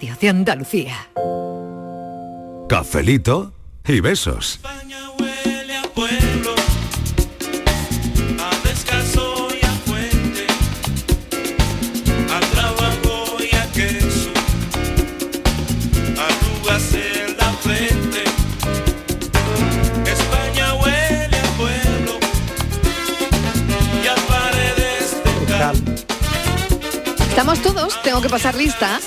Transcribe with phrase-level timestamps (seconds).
[0.00, 1.08] Radio de Andalucía.
[2.70, 3.52] Cafelito
[3.86, 4.58] y besos.
[8.38, 10.46] A descanso y a fuente,
[12.30, 14.30] a trabajo y a queso,
[16.16, 18.24] arrugas en la frente.
[20.10, 22.18] España huele a pueblo
[24.02, 25.76] y a paredes de cal.
[27.28, 28.98] Estamos todos, tengo que pasar lista.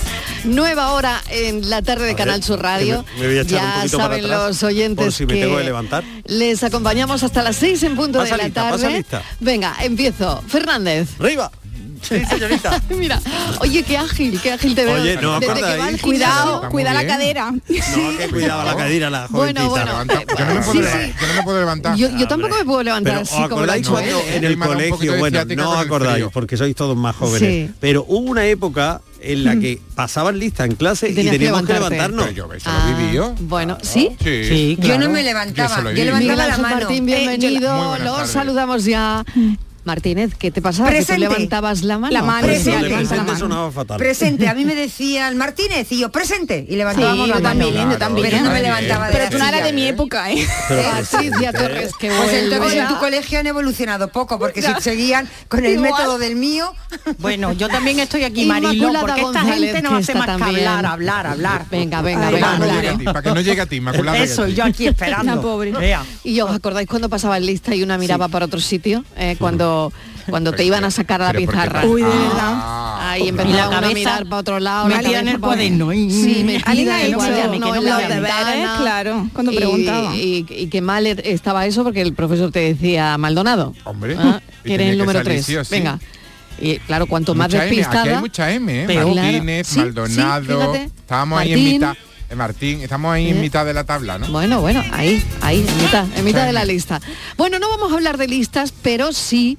[0.43, 3.05] Nueva hora en la tarde de Canal Sur Radio.
[3.17, 5.41] me voy a echar un ya para saben atrás, los oyentes por si me que
[5.41, 6.03] tengo que levantar.
[6.25, 9.05] les acompañamos hasta las 6 en punto Pasa de la lista, tarde.
[9.39, 10.43] Venga, empiezo.
[10.47, 11.09] Fernández.
[11.19, 11.49] ¡Arriba!
[12.07, 12.81] Sí, señorita.
[12.89, 13.19] Mira,
[13.59, 15.01] oye, qué ágil, qué ágil te veo.
[15.01, 17.51] Oye, ¿no Desde que va Cuidado, cuida la cadera.
[17.51, 19.93] No, que cuidaba la cadera la Bueno, jovencita.
[19.95, 21.13] bueno, eh, Yo no me puedo, sí, leva- sí.
[21.21, 21.95] yo no me puedo levantar.
[21.95, 24.35] Yo, yo tampoco me puedo levantar Pero así ¿os como lo ha acordáis cuando ¿eh?
[24.37, 27.69] en el colegio, bueno, no os acordáis porque sois todos más jóvenes, Sí.
[27.71, 27.75] Mm.
[27.79, 31.37] pero hubo una época en la que pasaban lista en clase Y y, tenías que
[31.39, 32.25] teníamos que, levantarnos.
[32.27, 33.33] Pero yo eso Ah, lo viví yo.
[33.39, 34.09] Bueno, ¿sí?
[34.21, 34.77] Sí.
[34.81, 36.11] Yo no me Yo levantaba, lo yo, viví.
[36.11, 36.75] Miguel levantaba la mano.
[36.81, 37.73] Martín, Eh, yo la- bienvenido.
[37.75, 38.31] Muy buenas Lo tardes.
[38.31, 39.23] saludamos ya.
[39.85, 40.89] Martínez, ¿qué te pasaba?
[40.89, 41.19] ¿Que tú Presente.
[41.29, 42.13] levantabas la mano?
[42.13, 43.37] La mano, la presente mano.
[43.37, 43.97] sonaba fatal.
[43.97, 47.59] Presente, a mí me decían Martínez y yo presente y levantábamos Sí, la yo mano.
[47.59, 48.27] también, yo también.
[48.29, 50.47] Pero no me Claro, levantaba de Pero tú no eras de mi época, ¿eh?
[50.69, 55.63] Patricia Torres, que Pues entonces en tu colegio han evolucionado poco, porque si seguían con
[55.65, 55.91] el Igual.
[55.91, 56.73] método del mío,
[57.19, 60.31] Bueno, yo también estoy aquí, Mariló, porque esta González, gente no que hace más que
[60.43, 60.67] también.
[60.67, 61.65] hablar, hablar, hablar.
[61.69, 62.47] Venga, venga, venga.
[62.47, 62.97] Para que no llegue a hablar.
[62.97, 64.17] ti, para que no llegue a ti, Inmaculada.
[64.17, 65.63] Eso, y yo aquí esperando.
[66.23, 69.03] ¿Y os acordáis cuando pasaba en lista y una miraba para otro sitio?
[69.17, 69.35] Eh,
[69.73, 69.93] cuando,
[70.29, 71.85] cuando te iban a sacar a la Pero ¿por qué pizarra.
[71.85, 72.37] Uy, de verdad.
[72.39, 74.89] Ah, Ahí Y la empezaba uno a mirar para otro lado.
[74.89, 75.91] la metida en el cuaderno.
[75.91, 76.61] Sí, me
[78.77, 80.15] claro, cuando preguntaba.
[80.15, 83.73] Y, qué mal estaba eso porque el profesor te decía Maldonado.
[83.83, 84.15] Hombre.
[84.17, 85.45] Ah, eres el número salir 3.
[85.45, 85.71] sí o sí.
[85.71, 85.99] Venga.
[86.59, 88.01] Y claro, cuanto más Mucha M, despistada.
[88.01, 88.87] Aquí hay mucha M, ¿eh?
[88.87, 90.75] Martínez, Maldonado.
[90.75, 91.95] estábamos ahí en mitad.
[92.33, 93.29] Eh, Martín, estamos ahí Eh.
[93.31, 94.27] en mitad de la tabla, ¿no?
[94.27, 96.99] Bueno, bueno, ahí, ahí, en mitad, en mitad de la lista.
[97.37, 99.57] Bueno, no vamos a hablar de listas, pero sí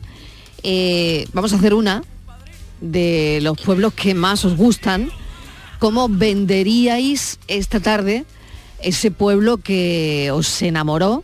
[0.62, 2.02] eh, vamos a hacer una
[2.80, 5.10] de los pueblos que más os gustan.
[5.78, 8.24] ¿Cómo venderíais esta tarde
[8.80, 11.22] ese pueblo que os enamoró?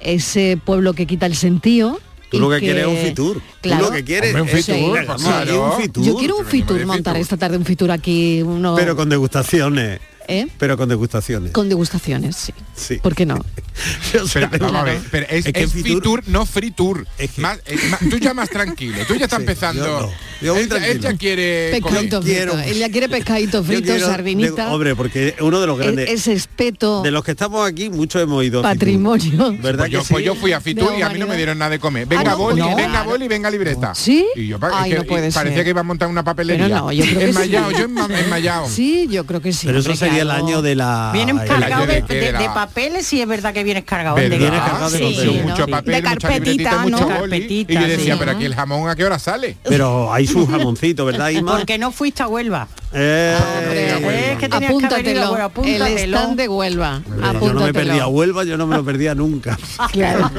[0.00, 2.00] Ese pueblo que quita el sentido.
[2.30, 3.42] Tú lo que quieres es un fitur.
[3.60, 3.84] Claro.
[3.84, 6.02] Tú lo que quieres Hombre, un es fitur, pues un.
[6.02, 7.22] Yo quiero un fitur, montar fitur.
[7.22, 10.00] esta tarde un fitur aquí, uno, Pero con degustaciones.
[10.28, 10.46] ¿Eh?
[10.58, 11.52] Pero con degustaciones.
[11.52, 12.52] con degustaciones, sí.
[12.74, 12.96] Sí.
[13.02, 13.38] ¿Por qué no?
[14.34, 17.06] Pero, vamos a ver, pero es, Es que es fitur- fitur, no fritur.
[17.18, 19.84] Es que- Más- eh, más- tú ya más tranquilo, tú ya estás Sí, empezando.
[19.84, 20.12] yo no.
[20.42, 22.20] Yo Él ya- él, ya quiere Pescadito frito.
[22.22, 24.66] quiero- Ella quiere pescadito frito, sardinita.
[24.66, 26.10] de- hombre, porque uno de los grandes.
[26.10, 28.60] Es, espeto de los que estamos aquí, muchos hemos ido.
[28.60, 28.78] a Fitur.
[28.78, 29.56] patrimonio.
[29.62, 30.12] ¿Verdad Pues yo, que sí?
[30.12, 32.06] pues yo fui a Fitur y a mí no me dieron nada de comer.
[32.06, 32.76] Venga no, boli, no.
[32.76, 33.94] venga boli, venga libreta.
[33.94, 34.26] ¿Sí?
[34.36, 35.64] Y yo Ay, es que no puede parecía ser.
[35.64, 36.66] que iba a montar una papelería.
[36.66, 37.76] Pero no, yo creo que enmayado, sí.
[37.78, 38.68] yo enma- enmayado.
[38.68, 39.66] Sí, yo creo que sí.
[39.66, 41.12] Pero eso sería el año de la.
[41.12, 44.30] Cargados año de, de de- de papeles y es verdad que vienes cargado ¿Verdad?
[44.30, 45.48] de Viene cargado de Sí, sí, ¿no?
[45.50, 45.70] mucho Sí.
[45.70, 46.80] papel, De carpetita, ¿no?
[46.82, 47.18] mucho boli.
[47.18, 48.18] Carpetita, Y yo decía, sí.
[48.20, 49.56] pero aquí el jamón a qué hora sale.
[49.62, 51.30] Pero hay su jamoncito, ¿verdad?
[51.46, 52.68] Porque no fuiste a Huelva.
[52.94, 55.36] Eh, Es que que a apúntatelo.
[55.36, 56.16] El apúntatelo.
[56.18, 57.02] stand de Huelva.
[57.06, 57.72] yo no me Apúntatelo.
[57.72, 59.58] perdía Huelva, yo no me lo perdía nunca.
[59.92, 60.30] Claro.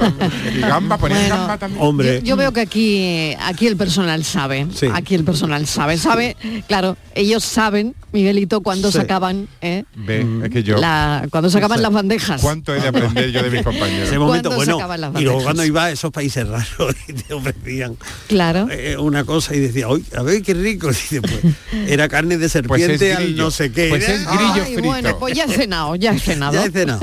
[0.56, 1.82] Y gamba, Bueno, gamba también.
[1.84, 2.20] Hombre.
[2.22, 4.68] Yo, yo veo que aquí, aquí el personal sabe.
[4.74, 4.88] Sí.
[4.94, 5.98] Aquí el personal sabe.
[5.98, 6.36] Sabe,
[6.68, 8.98] claro, ellos saben, Miguelito, cuando Sí.
[9.00, 9.84] sacaban, ¿eh?
[9.96, 10.78] Ve, es que yo.
[10.78, 12.42] La, cuando sacaban las bandejas.
[12.42, 14.08] ¿Cuánto he de aprender yo de mis compañeros?
[14.08, 15.44] Ese momento, ¿Cuándo bueno, y luego bandejas?
[15.44, 17.96] cuando iba a esos países raros y te ofrecían
[18.28, 18.68] Claro.
[18.72, 21.42] eh, una cosa y decía, uy, a ver qué rico, y después
[21.88, 23.44] era carne de Pues es serpiente al grillo.
[23.44, 23.90] no sé qué.
[23.90, 24.82] Pues es grillo Ay, frito.
[24.84, 26.54] bueno, pues ya he cenado, ya he cenado.
[26.54, 27.02] Ya he cenado.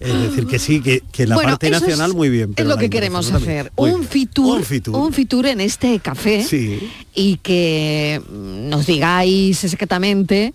[0.00, 2.50] Es decir, que sí, que, que la Bueno, parte nacional es- muy bien.
[2.50, 3.72] Es pero lo la que queremos hacer.
[3.76, 4.96] Un fitur, Un fitur.
[4.96, 6.90] un fitur en este café Sí.
[7.14, 10.52] y que mm, nos digáis exactamente,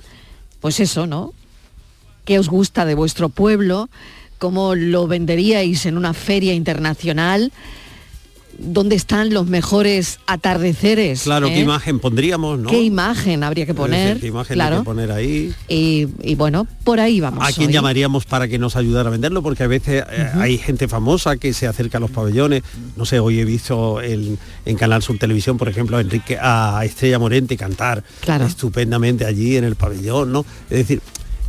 [0.60, 1.34] pues eso, ¿no?
[2.26, 3.90] ¿Qué os gusta de vuestro pueblo?
[4.38, 7.52] ¿Cómo lo venderíais en una feria internacional?
[8.60, 11.22] ¿Dónde están los mejores atardeceres?
[11.24, 11.54] Claro, eh?
[11.54, 12.70] qué imagen pondríamos, ¿no?
[12.70, 14.20] ¿Qué imagen habría que decir, poner?
[14.20, 14.76] ¿Qué imagen claro.
[14.78, 15.54] hay que poner ahí?
[15.68, 17.48] Y, y bueno, por ahí vamos.
[17.48, 17.74] ¿A quién hoy.
[17.74, 19.44] llamaríamos para que nos ayudara a venderlo?
[19.44, 22.64] Porque a veces eh, hay gente famosa que se acerca a los pabellones.
[22.96, 26.82] No sé, hoy he visto el- en Canal Sur Televisión, por ejemplo, a Enrique, a
[26.84, 28.46] Estrella Morente cantar Claro.
[28.46, 30.46] estupendamente allí en el pabellón, ¿no?
[30.70, 31.02] Es decir,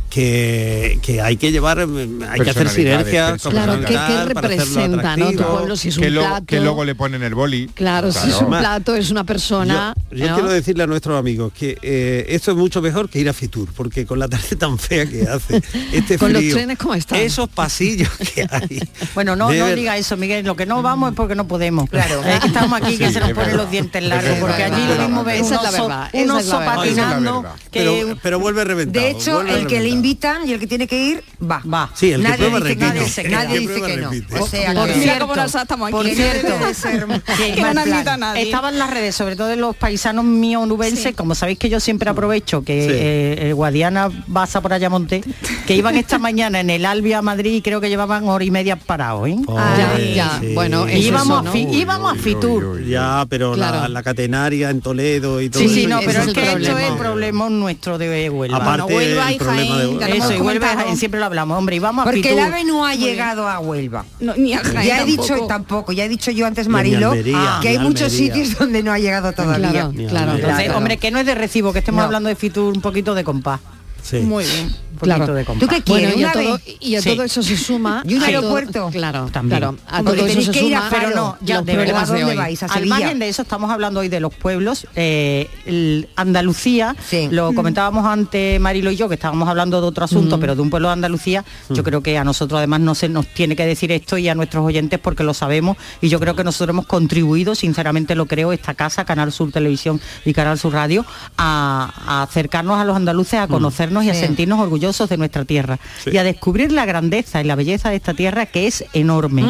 [0.09, 3.41] que, que hay que llevar, mm, hay que hacer sinergias.
[3.41, 4.63] con Claro, ¿qué, qué tal para hacerlo
[4.97, 5.31] representa, no?
[5.31, 6.45] Tu pueblo, si es un que, luego, plato.
[6.47, 7.67] que luego le ponen el boli.
[7.73, 9.93] Claro, si es un plato, es una persona.
[10.11, 10.33] Yo, yo ¿no?
[10.35, 13.69] quiero decirle a nuestros amigos que eh, esto es mucho mejor que ir a Fitur,
[13.75, 15.61] porque con la tarde tan fea que hace,
[15.93, 17.19] este Con los trenes, ¿cómo están?
[17.19, 18.79] Esos pasillos que hay.
[19.15, 20.45] Bueno, no, no diga eso, Miguel.
[20.45, 21.89] Lo que no vamos es porque no podemos.
[21.89, 22.23] Claro.
[22.23, 24.95] Es que estamos aquí que se nos ponen los dientes Es largos, porque allí lo
[25.01, 26.75] mismo ves Esa un es la oso, verdad, un esa es oso la verdad.
[26.75, 28.15] patinando Esa es la verdad.
[28.15, 29.05] que Pero, vuelve reventado.
[29.05, 29.79] De hecho, el que.
[29.99, 31.61] Invitan y el que tiene que ir, va.
[31.71, 31.89] va.
[31.93, 32.85] Sí, el que nadie prueba dice, repite.
[32.85, 34.09] nadie dice, El nadie que dice que no.
[34.09, 34.39] repite.
[34.39, 38.41] O sea, Por que- cierto, estamos por cierto, que Que no invita a nadie.
[38.43, 41.13] Estaban las redes, sobre todo de los paisanos míos onubenses, Sí.
[41.13, 42.89] como sabéis que yo siempre aprovecho que Sí.
[42.91, 45.21] eh, el Guadiana pasa por Ayamonte,
[45.67, 48.51] que iban esta mañana en el Albia a Madrid y creo que llevaban hora y
[48.51, 49.35] media parados, ¿eh?
[49.37, 50.53] Ya, Pobre, ya, sí.
[50.53, 52.63] bueno, íbamos, a, Fi- íbamos a Uy, uy, Fitur.
[52.65, 52.89] uy.
[52.89, 53.81] Ya, pero Claro.
[53.81, 56.89] la, la catenaria en Toledo y todo Sí, sí, no, pero es que esto es
[56.89, 58.57] el problema nuestro de Huelva.
[58.57, 58.95] Aparte,
[59.31, 60.95] el problema de Eso, hemos y comentado.
[60.95, 61.57] Siempre lo hablamos.
[61.57, 64.05] Hombre, y vamos a Porque el ave no ha llegado a Huelva.
[64.19, 65.47] No, ni a Jaén Ya he dicho tampoco.
[65.47, 68.99] tampoco, ya he dicho yo antes Marilo Almería, que hay muchos sitios donde no ha
[68.99, 69.69] llegado todavía.
[69.69, 70.35] Claro, claro.
[70.35, 72.05] Entonces, hombre, que no es de recibo, que estemos No.
[72.05, 73.59] hablando de Fitur un poquito de compás.
[74.03, 74.17] Sí.
[74.19, 74.75] Muy bien.
[74.91, 75.27] Un Claro.
[75.27, 75.59] poquito de.
[75.59, 76.33] ¿Tú qué Bueno, quieres?
[76.33, 77.09] todo, y a Sí.
[77.11, 78.89] todo eso se suma ¿Y un todo- aeropuerto?
[78.91, 79.59] claro, También.
[79.59, 81.07] claro a Hombre, todo eso tenéis se que ir a suma Faro.
[81.07, 82.37] Pero no, ya, los de verdad, problemas ¿a de dónde hoy.
[82.37, 82.63] vais?
[82.63, 82.95] ¿A Al Sevilla?
[82.95, 84.87] margen de eso, estamos hablando hoy de los pueblos.
[84.95, 87.29] eh, el Andalucía, Sí.
[87.31, 90.69] lo comentábamos antes Marilo y yo, que estábamos hablando de otro asunto, pero de un
[90.69, 93.91] pueblo de Andalucía, yo creo que a nosotros además no se nos tiene que decir
[93.93, 97.55] esto y a nuestros oyentes porque lo sabemos y yo creo que nosotros hemos contribuido,
[97.55, 101.05] sinceramente lo creo, esta casa, Canal Sur Televisión y Canal Sur Radio,
[101.37, 103.47] a, a acercarnos a los andaluces, a
[103.89, 107.55] conocernos y a sentirnos orgullosos de nuestra tierra y a descubrir la grandeza y la
[107.55, 109.45] belleza de esta tierra que es enorme.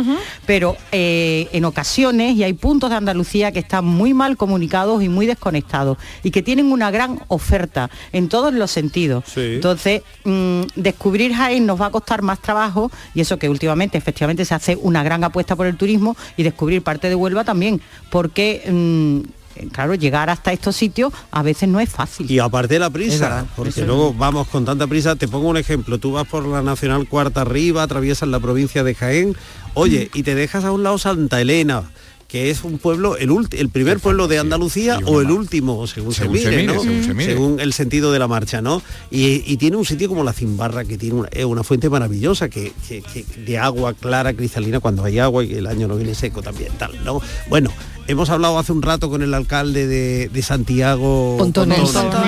[0.45, 5.09] Pero eh, en ocasiones, y hay puntos de Andalucía que están muy mal comunicados y
[5.09, 9.25] muy desconectados y que tienen una gran oferta en todos los sentidos.
[9.27, 9.41] Sí.
[9.55, 14.45] Entonces, mm, descubrir Jaén nos va a costar más trabajo y eso que últimamente efectivamente
[14.45, 18.63] se hace una gran apuesta por el turismo y descubrir parte de Huelva también, porque...
[18.69, 22.29] mm, Claro, llegar hasta estos sitios a veces no es fácil.
[22.31, 25.15] Y aparte la prisa, verdad, porque luego vamos con tanta prisa.
[25.15, 28.95] Te pongo un ejemplo, tú vas por la Nacional Cuarta Arriba, atraviesas la provincia de
[28.95, 29.35] Jaén,
[29.73, 31.91] oye, y te dejas a un lado Santa Elena,
[32.27, 34.37] que es un pueblo, el, ulti- el primer pueblo de.
[34.37, 36.79] Andalucía o el último, según, Según se se mire, ¿no?
[36.79, 37.33] según se mire.
[37.33, 38.83] Según el sentido de la marcha, ¿no?
[39.09, 42.47] Y, y tiene un sitio como la Cimbarra, que tiene una, es una fuente maravillosa,
[42.47, 46.13] que, que- que- de agua clara, cristalina, cuando hay agua y el año no viene
[46.13, 47.19] seco también, tal, ¿no?
[47.49, 47.71] Bueno,
[48.09, 51.79] hemos hablado hace un rato con el alcalde de, de Santiago Pontones.
[51.79, 52.21] Otra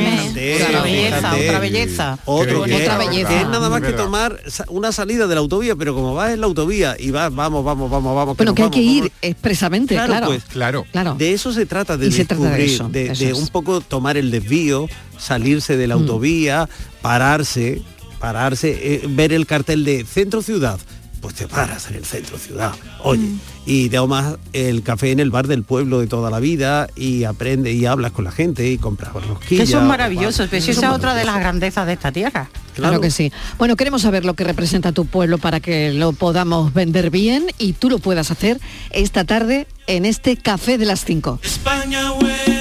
[0.84, 2.20] belleza, otra belleza.
[2.26, 2.98] Otro que, belleza.
[3.30, 4.40] que es nada más que tomar
[4.70, 7.90] una salida de la autovía, pero como vas en la autovía y vas, vamos, vamos,
[7.90, 8.38] vamos, vamos.
[8.38, 9.18] Bueno, nos que hay vamos, que ir vamos.
[9.22, 10.28] expresamente, Claro, claro.
[10.28, 10.86] pues, Claro.
[10.92, 11.16] Claro.
[11.16, 13.38] De eso se trata, de Y se trata de descubrir, eso, de, eso de es.
[13.38, 14.88] un poco tomar el desvío,
[15.18, 16.00] salirse de la Mm.
[16.02, 16.70] autovía,
[17.02, 17.82] pararse,
[18.20, 20.80] pararse, eh, ver el cartel de centro ciudad,
[21.22, 22.72] pues te paras en el centro ciudad,
[23.04, 23.40] oye, Mm.
[23.66, 27.24] y te tomas el café en el bar del pueblo de toda la vida y
[27.26, 29.70] aprende y hablas con la gente y compras Que rosquillas.
[29.70, 32.50] son o maravillosos, pero si Son esa es otra de las grandezas de esta tierra.
[32.74, 33.02] Claro.
[33.02, 33.32] que sí.
[33.58, 37.74] Bueno, queremos saber lo que representa tu pueblo para que lo podamos vender bien y
[37.74, 38.60] tú lo puedas hacer
[38.92, 41.40] esta tarde en este Café de las 5.
[41.44, 42.61] España huele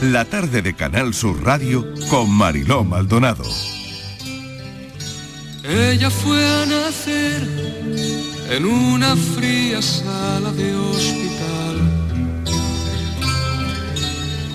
[0.00, 3.44] La tarde de Canal Sur Radio con Mariló Maldonado.
[5.62, 7.46] Ella fue a nacer
[8.48, 11.76] en una fría sala de hospital.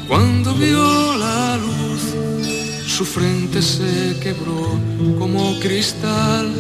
[0.07, 2.15] Cuando vio la luz,
[2.88, 4.79] su frente se quebró
[5.19, 6.51] como cristal.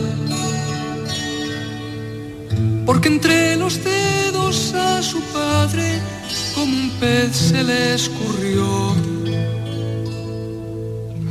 [2.85, 5.99] Porque entre los dedos a su padre,
[6.53, 8.95] como un pez se le escurrió.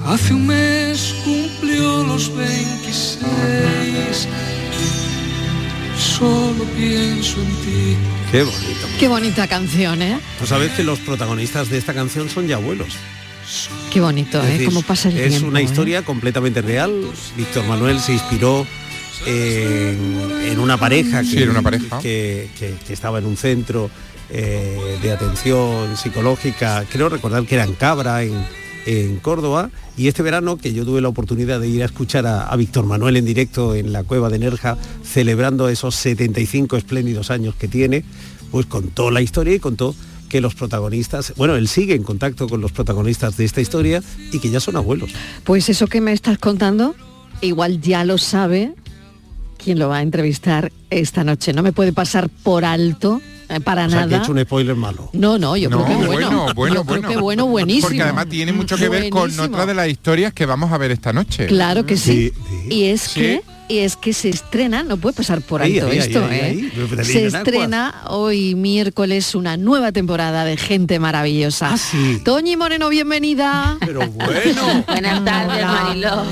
[0.07, 4.29] Hace un mes cumplió los 26.
[5.97, 7.97] Solo pienso en ti.
[8.31, 8.87] Qué bonito.
[8.99, 10.19] Qué bonita canción, ¿eh?
[10.39, 12.95] Tú sabes que los protagonistas de esta canción son ya abuelos.
[13.93, 14.53] Qué bonito, Es ¿eh?
[14.53, 15.49] decir, Cómo pasa el es tiempo.
[15.49, 15.65] una ¿eh?
[15.65, 16.93] historia completamente real.
[17.37, 18.67] Víctor Manuel se inspiró
[19.27, 21.99] en, en una pareja, que, Sí, era una pareja.
[22.01, 23.91] que, que- que estaba en un centro
[24.31, 28.33] eh, de atención psicológica, creo recordar que era en Cabra, en,
[28.87, 32.45] en Córdoba, y este verano que yo tuve la oportunidad de ir a escuchar a,
[32.45, 37.55] a Víctor Manuel en directo en la cueva de Nerja, celebrando esos 75 espléndidos años
[37.55, 38.05] que tiene,
[38.51, 39.95] pues contó la historia y contó
[40.29, 44.03] que los protagonistas, bueno, él sigue en contacto con los protagonistas de esta historia
[44.33, 45.11] y que ya son abuelos.
[45.45, 46.97] Pues eso que me estás contando,
[47.41, 48.73] igual ya lo sabe
[49.65, 51.53] quien lo va a entrevistar esta noche.
[51.53, 54.23] No me puede pasar por alto eh, para O sea, que he nada.
[54.23, 55.11] hecho un spoiler malo.
[55.13, 56.31] No, no, yo No, creo que bueno.
[56.31, 57.09] bueno, bueno, yo creo bueno.
[57.09, 57.89] que bueno, buenísimo.
[57.89, 60.91] Porque además tiene mucho que ver con otra de las historias que vamos a ver
[60.91, 61.47] esta noche.
[61.47, 62.33] Claro que sí.
[62.49, 63.21] Sí, Y es Sí.
[63.21, 66.39] que y es que se estrena, no puede pasar por Ahí, alto ahí, esto, ahí,
[66.39, 66.71] ¿eh?
[66.99, 67.05] ahí.
[67.05, 71.71] Se estrena hoy miércoles una nueva temporada de Gente Maravillosa.
[71.73, 72.21] Ah, sí.
[72.25, 73.77] Toñi Moreno, bienvenida.
[73.81, 74.85] Pero bueno.
[74.87, 75.65] Buenas tardes.
[75.65, 76.25] Mariló.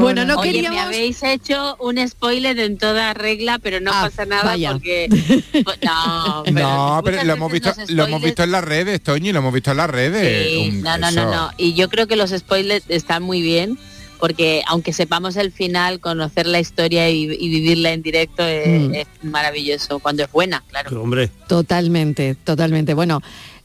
[0.00, 0.76] Bueno, no Oye, queríamos...
[0.78, 4.72] me habéis hecho un spoiler en toda regla, pero no Ah, pasa nada vaya.
[4.72, 5.08] porque...
[5.82, 9.38] no, pero No, pero lo hemos visto, lo hemos visto en las redes, Toñi, lo
[9.40, 10.48] hemos visto en las redes.
[10.48, 11.24] Sí, Un- no, no, eso.
[11.24, 11.50] no, no.
[11.56, 13.78] Y yo creo que los spoilers están muy bien
[14.24, 18.94] porque aunque sepamos el final, conocer la historia y, y vivirla en directo es, Mm.
[18.94, 21.02] es maravilloso, cuando es buena, claro.
[21.02, 22.94] Hombre, Totalmente, totalmente.
[22.94, 23.20] Bueno,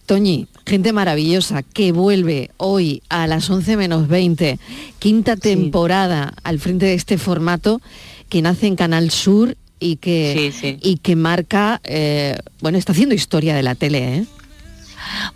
[0.06, 4.60] Toñi, gente maravillosa que vuelve hoy a las 11 menos 20,
[5.00, 7.80] quinta temporada al frente de este formato
[8.28, 10.78] que nace en Canal Sur y que, Sí, sí.
[10.82, 14.26] y que marca, eh, bueno, está haciendo historia de la tele, ¿eh?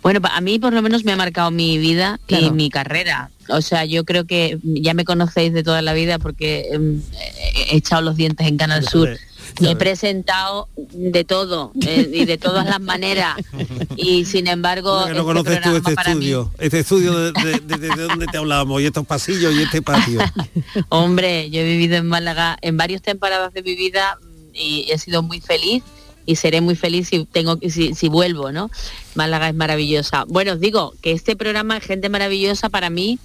[0.02, 2.46] Bueno, a mí por lo menos me ha marcado mi vida Claro.
[2.46, 3.30] y mi carrera.
[3.48, 7.02] O sea, yo creo que ya me conocéis de toda la vida porque em,
[7.70, 9.18] he echado los dientes en Canal Sur.
[9.60, 13.36] He presentado de todo eh, y de todas las maneras
[13.96, 17.18] y sin embargo que no este conoces tú programa este para mí- estudio, este estudio
[17.32, 20.18] de, de- de- de donde te hablábamos y estos pasillos y este patio.
[20.88, 24.98] Hombre, yo he vivido en Málaga en varias temporadas de mi vida mm, y he
[24.98, 25.84] sido muy feliz
[26.26, 28.70] y seré muy feliz si tengo que si, si vuelvo, ¿no?
[29.14, 30.24] Málaga es maravillosa.
[30.28, 33.18] Bueno, os digo que este programa Gente Maravillosa para mí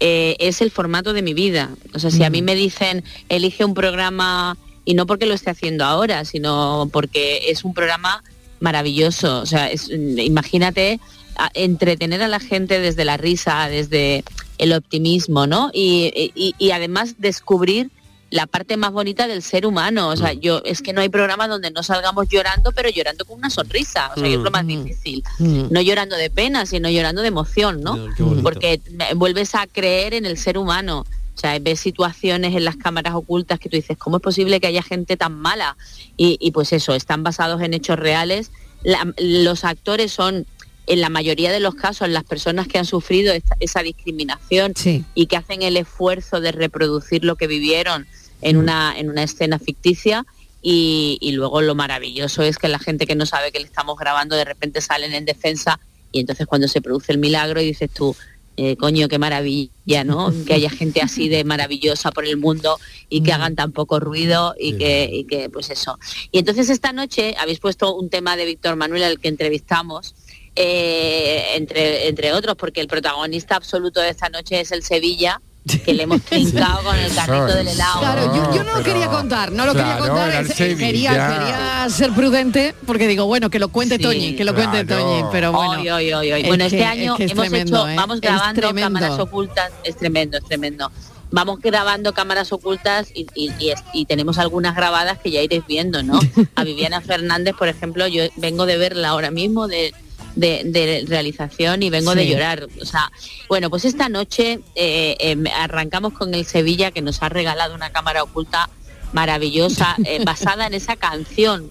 [0.00, 1.70] eh, es el formato de mi vida.
[1.94, 5.50] O sea, si a mí me dicen elige un programa y no porque lo esté
[5.50, 8.22] haciendo ahora, sino porque es un programa
[8.60, 9.40] maravilloso.
[9.40, 11.00] O sea, es- imagínate
[11.36, 14.24] a- entretener a la gente desde la risa, desde
[14.58, 15.70] el optimismo, ¿no?
[15.72, 17.90] Y, y- y además descubrir
[18.30, 20.08] la parte más bonita del ser humano.
[20.08, 23.38] O sea, yo es que no hay programa donde no salgamos llorando, pero llorando con
[23.38, 24.10] una sonrisa.
[24.16, 25.22] O sea, es lo más difícil.
[25.38, 25.66] Mm.
[25.70, 27.96] No llorando de pena, sino llorando de emoción, ¿no?
[28.42, 28.80] Porque
[29.14, 31.04] vuelves a creer en el ser humano.
[31.36, 34.68] O sea, ves situaciones en las cámaras ocultas que tú dices, ¿cómo es posible que
[34.68, 35.76] haya gente tan mala?
[36.16, 38.50] Y, y pues eso, están basados en hechos reales.
[38.84, 40.46] La- los actores son,
[40.86, 45.04] en la mayoría de los casos, las personas que han sufrido esta- esa discriminación Sí.
[45.14, 48.06] y que hacen el esfuerzo de reproducir lo que vivieron
[48.42, 50.26] en una, en una escena ficticia.
[50.66, 53.98] Y, y luego lo maravilloso es que la gente que no sabe que le estamos
[53.98, 55.78] grabando de repente salen en defensa
[56.10, 58.16] y entonces cuando se produce el milagro y dices tú,
[58.56, 60.32] eh, coño, qué maravilla, ¿no?
[60.46, 62.78] Que haya gente así de maravillosa por el mundo
[63.10, 65.98] y que hagan tan poco ruido y que, y que pues eso.
[66.30, 70.14] Y entonces esta noche habéis puesto un tema de Víctor Manuel al que entrevistamos,
[70.56, 75.40] eh, entre, entre otros, porque el protagonista absoluto de esta noche es el Sevilla,
[75.84, 78.00] que le hemos trincado con el carrito del helado.
[78.00, 80.44] Claro, yo, yo no lo pero- quería contar, no lo quería contar.
[80.44, 84.54] es- quería, quería ser prudente porque digo, bueno, que lo cuente Sí, Toñi, que lo
[84.54, 84.84] cuente.
[84.84, 85.72] Toñi, pero bueno.
[85.80, 86.40] Oy, oy, oy, oy.
[86.42, 87.96] es Bueno, que- este año es que es hemos tremendo, hecho, ¿eh?
[87.96, 90.90] vamos grabando cámaras ocultas, es tremendo, es tremendo.
[91.30, 95.66] Vamos grabando cámaras ocultas y, y- y es- y tenemos algunas grabadas que ya iréis
[95.66, 96.20] viendo, ¿no?
[96.54, 99.92] A Viviana Fernández, por ejemplo, yo vengo de verla ahora mismo de,
[100.36, 102.66] de- de realización y vengo de llorar.
[102.80, 103.10] O sea,
[103.48, 107.90] bueno, pues esta noche eh, eh, arrancamos con el Sevilla que nos ha regalado una
[107.90, 108.68] cámara oculta
[109.12, 111.70] maravillosa eh, basada en esa canción.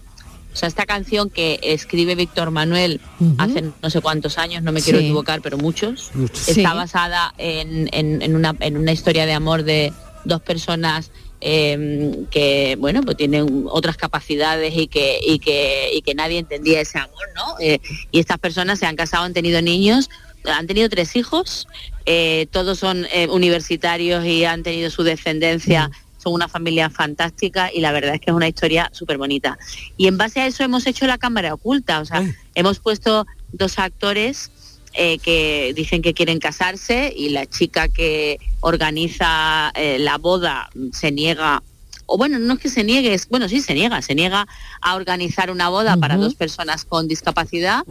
[0.53, 3.01] O sea, esta canción que escribe Víctor Manuel
[3.39, 5.05] hace no sé cuántos años, no me quiero Sí.
[5.05, 6.11] equivocar, pero muchos,
[6.47, 9.91] está basada en, en- en una, en una historia de amor de
[10.25, 11.09] dos personas
[11.43, 16.79] eh, que, bueno, pues tienen otras capacidades y que, y que, y que nadie entendía
[16.81, 17.55] ese amor, ¿no?
[17.59, 17.79] Eh,
[18.11, 20.09] y estas personas se han casado, han tenido niños,
[20.45, 21.67] han tenido tres hijos,
[22.05, 27.81] eh, todos son eh, universitarios y han tenido su descendencia, son una familia fantástica y
[27.81, 29.57] la verdad es que es una historia súper bonita.
[29.97, 32.23] Y en base a eso hemos hecho la cámara oculta, o sea,
[32.55, 34.51] hemos puesto dos actores
[34.93, 41.11] eh, que dicen que quieren casarse y la chica que organiza eh, la boda se
[41.11, 41.63] niega
[42.05, 44.45] o bueno, no es que se niegue, es, bueno, sí se niega, se niega
[44.81, 47.83] a organizar una boda para dos personas con discapacidad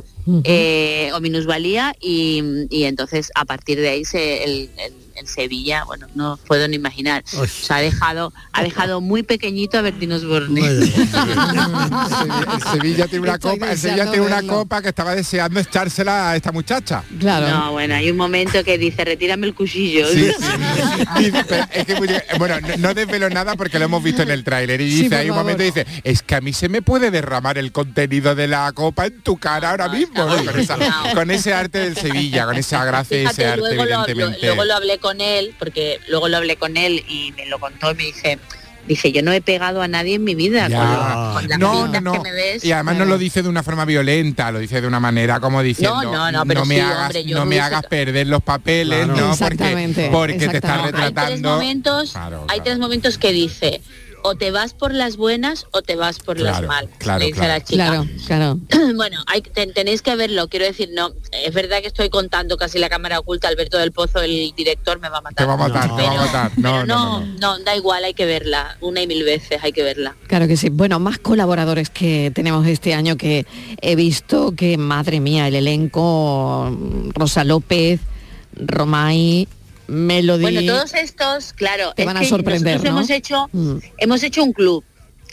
[0.45, 5.85] eh, o minusvalía y, y entonces a partir de ahí se, el, el- el Sevilla,
[5.85, 10.17] bueno, no puedo ni imaginar, o sea, ha dejado, ha dejado muy pequeñito a Bertino
[10.17, 10.61] Osborne.
[10.63, 10.93] El
[12.73, 14.53] Sevilla tiene una Estoy copa, Sevilla tiene una verlo.
[14.55, 17.05] copa que estaba deseando echársela a esta muchacha.
[17.11, 20.09] No, bueno, hay un momento que dice, retírame el cuchillo.
[20.13, 20.35] Dice,
[21.49, 24.45] pero es que, mucho- bueno, no, no desvelo nada porque lo hemos visto en el
[24.45, 25.53] tráiler y dice, hay un favor.
[25.53, 28.71] momento y dice, es que a mí se me puede derramar el contenido de la
[28.73, 30.45] copa en tu cara ahora mismo, ¿no?
[30.45, 30.79] con, esa-
[31.15, 34.05] con ese arte del Sevilla, con esa gracia y ese Fíjate, arte luego lo, lo-
[34.05, 34.47] evidentemente.
[34.47, 37.91] luego lo hablé con él, porque luego lo hablé con él y me lo contó
[37.91, 38.39] y me dice,
[38.89, 40.79] dice, yo no he pegado a nadie en mi vida Ya.
[40.79, 42.13] con, con las No, no, no.
[42.13, 42.65] que me ves.
[42.65, 45.63] Y además no lo dice de una forma violenta, lo dice de una manera como
[45.63, 49.05] diciendo, no, no, pero me sí, hagas, hombre, yo no me hagas perder los papeles,
[49.05, 49.21] Claro.
[49.21, 49.33] ¿no?
[49.33, 51.51] Exactamente, Porque, porque te estás Hay tres retratando.
[51.51, 53.81] momentos, Claro, hay tres momentos que dice,
[54.23, 56.91] o te vas por las buenas o te vas por las malas.
[56.99, 57.53] claro, le dice claro.
[57.53, 57.87] a la chica.
[57.87, 58.59] Claro, claro.
[58.95, 62.79] bueno, hay, ten- tenéis que verlo, quiero decir, no, es verdad que estoy contando casi
[62.79, 65.45] la cámara oculta, Alberto del Pozo, el director, me va a matar.
[65.45, 66.53] Te va a matar, te va a matar.
[66.59, 69.73] No, Pero no, no, no, da igual, hay que verla, una y mil veces hay
[69.73, 70.17] que verla.
[70.29, 70.69] Claro que sí.
[70.71, 73.47] Bueno, más colaboradores que tenemos este año que
[73.81, 76.77] he visto que, madre mía, el elenco,
[77.15, 78.01] Rosa López,
[78.55, 79.49] Romay,
[79.93, 80.43] Melody.
[80.43, 82.89] Bueno, todos estos, claro, Te es van a sorprender, ¿no?
[82.91, 83.77] hemos hecho, Mm.
[83.99, 84.83] hemos hecho un club,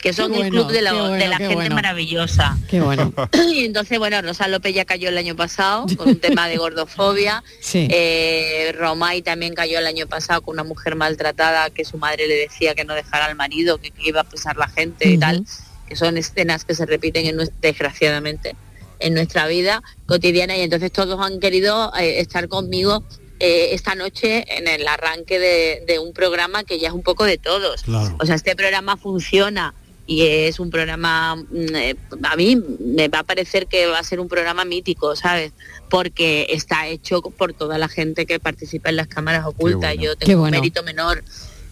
[0.02, 1.74] que son Qué el bueno, club de, la- bueno, de la qué gente bueno.
[1.74, 2.56] maravillosa.
[2.68, 3.12] Qué bueno.
[3.54, 7.42] Y entonces, bueno, Rosa López ya cayó el año pasado con un tema de gordofobia.
[7.60, 7.86] Sí.
[7.90, 12.34] Eh, Romay también cayó el año pasado con una mujer maltratada que su madre le
[12.36, 15.44] decía que no dejara al marido, que, que iba a pesar la gente y tal,
[15.88, 18.56] que son escenas que se repiten en nues- desgraciadamente
[19.00, 23.02] en nuestra vida cotidiana y entonces todos han querido eh, estar conmigo
[23.40, 27.24] eh, esta noche en el arranque de, de un programa que ya es un poco
[27.24, 27.82] de todos.
[27.82, 28.16] Claro.
[28.20, 29.74] O sea, este programa funciona
[30.06, 34.02] y es un programa, mm, eh, a mí me va a parecer que va a
[34.02, 35.52] ser un programa mítico, ¿sabes?
[35.88, 39.94] Porque está hecho por toda la gente que participa en las cámaras ocultas.
[39.96, 40.02] bueno.
[40.02, 41.22] Yo tengo un mérito menor.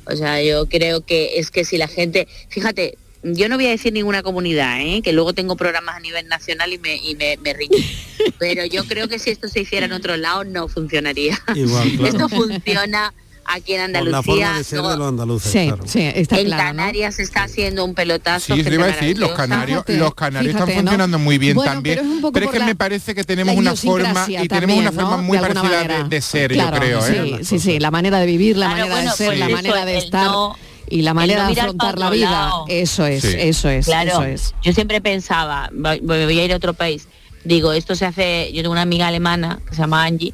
[0.07, 3.70] O sea, yo creo que es que si la gente, fíjate, yo no voy a
[3.70, 5.00] decir ninguna comunidad, ¿eh?
[5.02, 7.78] que luego tengo programas a nivel nacional y me, y me, me riño.
[8.38, 11.38] Pero yo creo que si esto se hiciera en otro lado no funcionaría.
[11.54, 12.07] Igual, claro.
[12.07, 13.12] Esto funciona
[13.50, 14.12] aquí en Por Andalucía.
[14.12, 15.83] la forma de ser luego- de los andaluces, Sí, claro.
[15.87, 16.62] sí, está en claro.
[16.62, 16.68] ¿no?
[16.68, 18.44] Canarias está haciendo un pelotazo.
[18.46, 20.90] Sí, eso gente le iba a decir, los canarios, Fíjate, los canarios fíjate, están ¿no?
[20.90, 21.96] funcionando muy bien Bueno, también.
[21.96, 24.26] pero es un poco pero es por que la- me parece que tenemos una forma
[24.28, 25.22] y tenemos una forma ¿no?
[25.22, 27.38] muy parecida de, ser, Claro, yo creo, ¿eh?
[27.38, 29.48] Sí, sí, sí, la manera de vivir, la Claro, manera bueno, de ser, pues la
[29.48, 30.28] manera de estar
[30.90, 32.31] y la manera no de afrontar la vida.
[32.31, 32.64] lado.
[32.68, 33.35] Eso es, Sí.
[33.38, 34.55] eso es, Claro, eso es.
[34.62, 37.09] yo siempre pensaba, voy, voy a ir a otro país,
[37.44, 40.33] digo, esto se hace, yo tengo una amiga alemana que se llama Angie,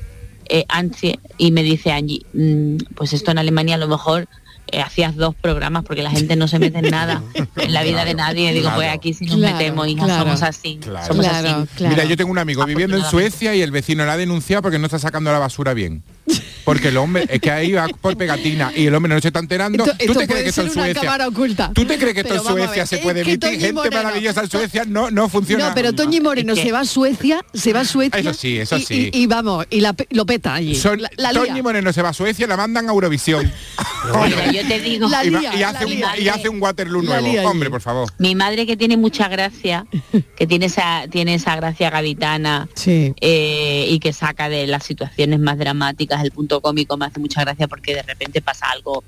[0.49, 4.29] eh, Antje, y me dice Angie, "Mm, pues esto en Alemania a lo mejor
[4.73, 7.23] eh, hacías dos programas porque la gente no se mete en nada,
[7.57, 10.23] en la vida de nadie, digo, pues aquí si nos Claro, metemos, hija, claro.
[10.25, 11.07] somos así, Claro.
[11.07, 11.69] somos Claro, así.
[11.77, 11.95] claro.
[11.95, 13.05] Mira, yo tengo un amigo viviendo en.
[13.05, 16.03] Suecia y el vecino la ha denunciado porque no está sacando la basura bien.
[16.65, 19.39] Porque el hombre, es que ahí va por pegatina y el hombre no se está
[19.41, 19.85] enterando.
[19.85, 21.19] Esto, ¿Tú te crees que esto en Suecia?
[21.29, 21.71] oculta.
[21.75, 23.39] ¿Tú te crees que esto en Suecia ver, se puede emitir?
[23.41, 25.69] Toñi Gente Moreno- maravillosa en Suecia no, no funciona.
[25.69, 28.19] No, pero Toñi Moreno se va a Suecia, se va a Suecia.
[28.19, 29.11] Eso sí, eso sí.
[29.13, 30.75] Y, y vamos, y la lo peta allí.
[30.75, 31.33] Son- la, la.
[31.33, 33.51] Toñi Moreno se va a Suecia la mandan a Eurovisión.
[34.53, 36.19] Yo te digo, La lía, y hace un, lía.
[36.19, 37.27] y hace un Waterloo nuevo.
[37.27, 37.49] lía.
[37.49, 38.09] Hombre, por favor.
[38.19, 39.87] mi madre que tiene mucha gracia,
[40.37, 43.15] que tiene esa, tiene esa gracia gaditana, Sí.
[43.21, 47.41] eh, y que saca de las situaciones más dramáticas el punto cómico me hace mucha
[47.43, 49.05] gracia porque de repente pasa algo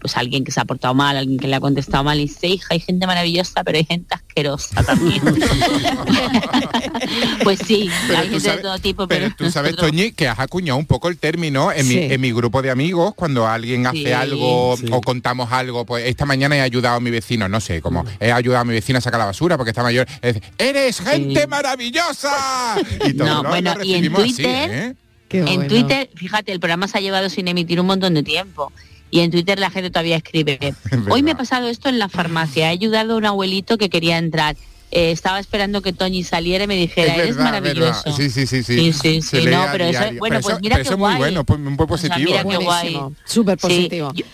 [0.00, 2.46] pues alguien que se ha portado mal, alguien que le ha contestado mal y dice,
[2.46, 5.20] hija, hay gente maravillosa, pero hay gente asquerosa también.
[7.44, 9.90] pues sí, Pero hay tú gente sabes- de todo tipo, Pero pero, tú sabes, nosotros-
[9.90, 13.12] Toñi, que has acuñado un poco el término en, mi, en mi grupo de amigos,
[13.14, 14.12] cuando alguien hace Sí.
[14.12, 14.86] algo Sí.
[14.90, 18.32] o contamos algo, pues esta mañana he ayudado a mi vecino, no sé, como he
[18.32, 20.06] ayudado a mi vecina a sacar la basura porque está mayor.
[20.22, 21.46] Es ¡Eres gente Sí.
[21.46, 22.76] maravillosa!
[23.06, 23.48] Y todo, No, ¿no?
[23.50, 24.94] bueno, Lo y en recibimos así, Twitter- ¿eh?
[25.30, 25.66] Qué En bueno.
[25.68, 28.70] Twitter, fíjate, el programa se ha llevado sin emitir un montón de tiempo.
[29.12, 30.58] Y en Twitter la gente todavía escribe,
[31.10, 34.18] hoy me ha pasado esto en la farmacia, he ayudado a un abuelito que quería
[34.18, 34.56] entrar.
[34.92, 38.02] eh, estaba esperando que Toñi saliera y me dijera, Es eres verdad, maravilloso.
[38.06, 38.16] verdad.
[38.16, 38.92] Sí, sí, sí, sí.
[38.92, 40.98] Sí, sí, sí, no, pero eso, bueno, Pero pues eso- mira pero qué eso es
[40.98, 41.18] muy guay.
[41.18, 42.18] bueno, pues, muy O sea, positivo.
[42.30, 42.66] mira qué guay.
[42.94, 44.12] Buenísimo, súper Sí, positivo.
[44.16, 44.24] yo,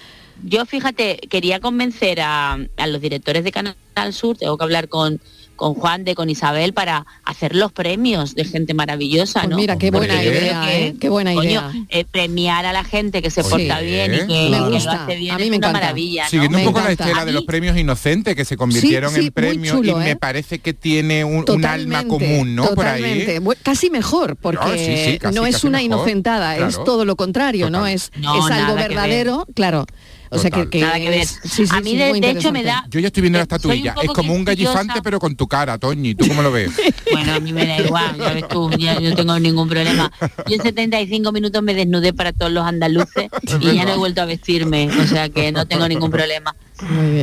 [0.45, 3.77] yo, fíjate, quería convencer a, a los directores de Canal
[4.13, 5.21] Sur, tengo que hablar con,
[5.57, 9.57] con Juan de, con Isabel, para hacer los premios de gente maravillosa, Pues ¿no?
[9.57, 10.95] mira, qué Porque buena idea, que, ¿eh?
[11.01, 11.73] Qué buena coño, idea.
[11.89, 14.49] eh, premiar a la gente que se Oye, porta bien y que, me que
[14.85, 15.73] lo hace bien a mí es me una encanta.
[15.73, 16.31] maravilla, ¿no?
[16.31, 17.05] Siguiendo un Me poco la encanta.
[17.05, 20.05] estela de los premios inocentes que se convirtieron sí, muy en premios chulo, y ¿eh?
[20.05, 22.67] me parece que tiene un, un alma común, ¿no?
[22.75, 23.27] Por ahí.
[23.63, 25.87] Casi mejor, porque Ah, sí, sí, casi, no es una mejor.
[25.99, 26.85] inocentada, es Claro.
[26.85, 27.79] todo lo contrario, ¿no?
[27.79, 27.95] Total.
[27.95, 29.87] Es, No, es algo verdadero, claro.
[30.31, 31.27] O sea que, que Nada que ver.
[31.27, 33.95] sí, sí, A mí sí, de- hecho, me da- Yo ya estoy viendo la estatuilla.
[34.03, 36.15] Es como un gallifante, pero con tu cara, Toñi.
[36.15, 36.71] ¿Tú cómo lo ves?
[37.13, 40.11] Bueno, a mí me da igual, ya ves tú, ya yo no tengo ningún problema.
[40.49, 43.29] Yo en 75 minutos me desnudé para todos los andaluces
[43.61, 46.55] y ya no he vuelto a vestirme, o sea que no tengo ningún problema.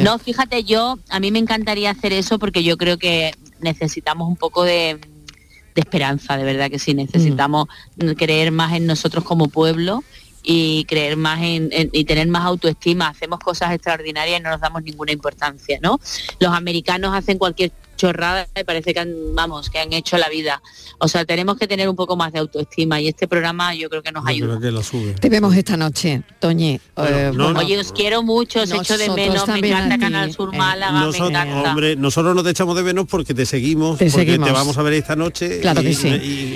[0.04, 4.36] No, fíjate, yo, a mí me encantaría hacer eso porque yo creo que necesitamos un
[4.36, 5.00] poco de,
[5.76, 7.68] de esperanza, de verdad que sí, necesitamos
[8.18, 10.04] creer más en nosotros como pueblo
[10.44, 13.08] y creer más en, y tener más autoestima.
[13.08, 16.00] Hacemos cosas extraordinarias y no nos damos ninguna importancia, ¿no?
[16.40, 17.72] Los americanos hacen cualquier
[18.08, 20.62] chorrada y parece que han, vamos, que han hecho la vida.
[21.00, 24.02] O sea, tenemos que tener un poco más de autoestima y este programa yo creo
[24.04, 24.48] que nos Yo ayuda.
[24.50, 25.14] creo que lo sube.
[25.14, 26.80] Te vemos esta noche, Toñi.
[26.96, 30.34] Bueno, Eh, no, Oye, os quiero mucho, os echo de Nosotros menos, me encanta Canal
[30.34, 30.58] Sur eh.
[30.58, 31.70] Málaga, me Nosotros, encanta.
[31.70, 34.48] hombre, nosotros no te echamos de menos porque te seguimos, Te porque seguimos.
[34.48, 36.08] te vamos a ver esta noche Claro y, que sí.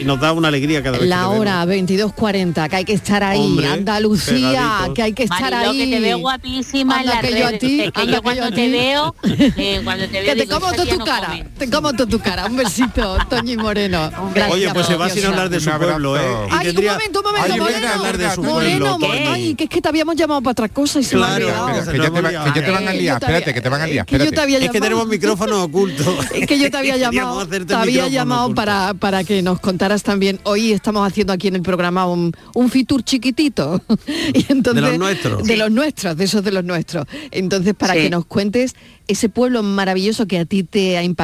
[0.01, 3.23] y- nos da una alegría cada vez la que hora 22.40, que hay que estar
[3.23, 3.39] ahí.
[3.39, 4.93] Hombre, Andalucía, pegaditos.
[4.95, 5.77] que hay que estar Mariló, ahí.
[5.89, 8.21] que te veo guapísima en Anda las que yo a ti, Es que anda yo
[8.23, 9.15] cuando yo te veo,
[9.57, 11.36] eh, cuando te veo Que te digo, como tu no cara.
[11.57, 12.45] Te como toda tu cara.
[12.45, 14.09] Un besito, Toñi Moreno.
[14.33, 16.21] Gracias, Oye, pues se va sin hablar de su pueblo, ¿eh?
[16.49, 17.87] Y Ay, un momento, un momento, Ay, Moreno.
[17.93, 18.97] hablar de su Moreno,
[19.31, 21.45] ay, que es que te habíamos llamado para otra cosa y se me ha Claro,
[21.45, 21.67] olvidado.
[21.91, 23.61] Que, ya te, va- que ya te van a liar, Yo te había- espérate, que
[23.61, 24.41] te van a liar, que yo te espérate.
[24.43, 24.83] había Es que llamado.
[24.83, 26.17] tenemos micrófono oculto.
[26.33, 30.39] Es que yo te había llamado, te había llamado para, para que nos contaras también.
[30.43, 33.81] Hoy estamos haciendo aquí en el programa un, un fitur chiquitito.
[34.33, 35.43] Y entonces, De los nuestros.
[35.43, 37.05] De los nuestros, de esos de los nuestros.
[37.31, 37.99] Entonces, para Sí.
[38.01, 38.75] que nos cuentes
[39.07, 41.16] ese pueblo maravilloso que a ti te ha impactado,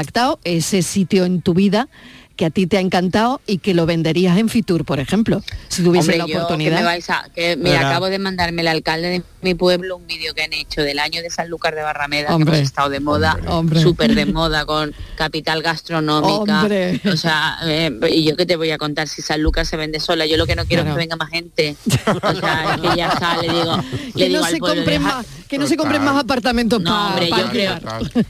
[0.44, 1.88] ese sitio en tu vida
[2.36, 5.84] que a ti te ha encantado y que lo venderías en Fitur, por ejemplo, si
[5.84, 6.78] tuviese Hombre, la yo, que oportunidad.
[6.80, 7.90] me vais a- que, mira, Verá.
[7.92, 11.22] acabo de mandarme el alcalde de mi pueblo un vídeo que han hecho del año
[11.22, 12.52] de Sanlúcar de Barrameda, Hombre.
[12.54, 13.82] que hemos estado de moda, Hombre.
[13.82, 16.62] súper de moda, con capital gastronómica.
[16.62, 17.00] Hombre.
[17.12, 20.26] O sea, eh, y yo qué te voy a contar si Sanlúcar se vende sola,
[20.26, 20.98] yo lo que no quiero Claro.
[20.98, 21.76] es que venga más gente.
[22.24, 23.78] O sea, es que ya sale, digo,
[24.16, 26.82] que le digo no al se pueblo, deja- más, que no se compren más apartamentos
[26.82, 27.80] No, para hombre, yo creo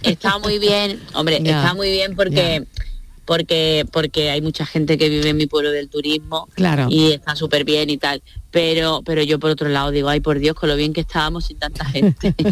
[0.02, 2.66] está muy bien, hombre, está muy bien porque
[3.26, 6.88] porque porque hay mucha gente que vive en mi pueblo del turismo Claro.
[6.90, 8.22] y está súper bien y tal.
[8.52, 11.46] Pero pero yo por otro lado digo, ay por Dios, con lo bien que estábamos
[11.46, 12.34] sin tanta gente.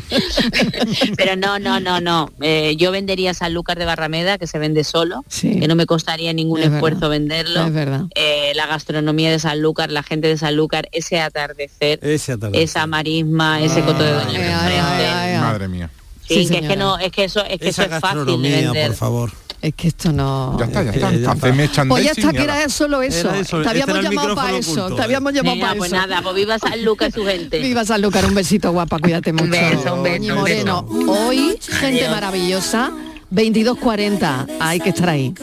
[1.17, 2.31] pero no, no, no, no.
[2.41, 5.59] Eh, yo vendería Sanlúcar de Barrameda, que se vende solo, Sí.
[5.59, 7.09] que no me costaría ningún Es esfuerzo verdad.
[7.11, 7.65] venderlo.
[7.67, 8.05] Es verdad.
[8.15, 12.63] Eh, la gastronomía de Sanlúcar, la gente de Sanlúcar, ese atardecer, Ese atardecer.
[12.63, 15.05] esa marisma, ese coto de doña Ay, ay, Enfrente.
[15.07, 15.39] ay, ay.
[15.41, 15.89] Madre mía.
[16.27, 18.25] Sí, Sí, que es que no, es que eso, es que Esa eso es fácil
[18.41, 18.87] de vender.
[18.87, 19.31] por favor.
[19.61, 20.57] Es que esto no...
[20.57, 21.11] Ya está, ya que está.
[21.11, 21.31] ya está.
[21.33, 23.29] Haceme Pues ya está, que era solo eso.
[23.29, 24.71] Era eso, Te este habíamos llamado para eso.
[24.71, 25.05] oculto, Te eh.
[25.05, 26.01] habíamos llamado para pues eso.
[26.01, 27.59] nada, pues viva San Lucas y su gente.
[27.61, 29.45] Viva Sanlúcar, un besito guapa, cuídate mucho.
[29.51, 31.11] beso, un beso, Doñi un Moreno, beso.
[31.11, 32.11] hoy gente Adiós.
[32.11, 32.91] maravillosa,
[33.31, 35.33] 22.40, hay que estar ahí.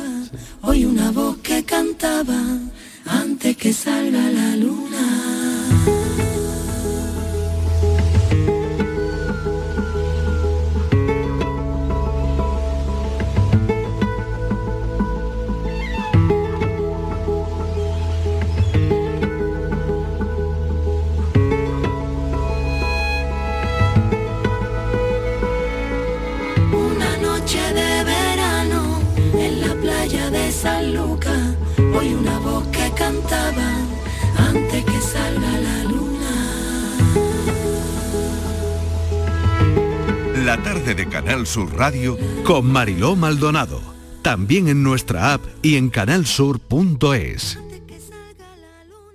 [0.63, 2.41] Hoy una voz que cantaba
[3.07, 6.28] antes que salga la luna.
[30.61, 33.77] San Lucas, una voz que cantaba
[34.37, 36.33] antes que salga la luna.
[40.45, 43.81] La tarde de Canal Sur Radio con Mariló Maldonado.
[44.23, 47.61] También en nuestra app y en canalsur.es.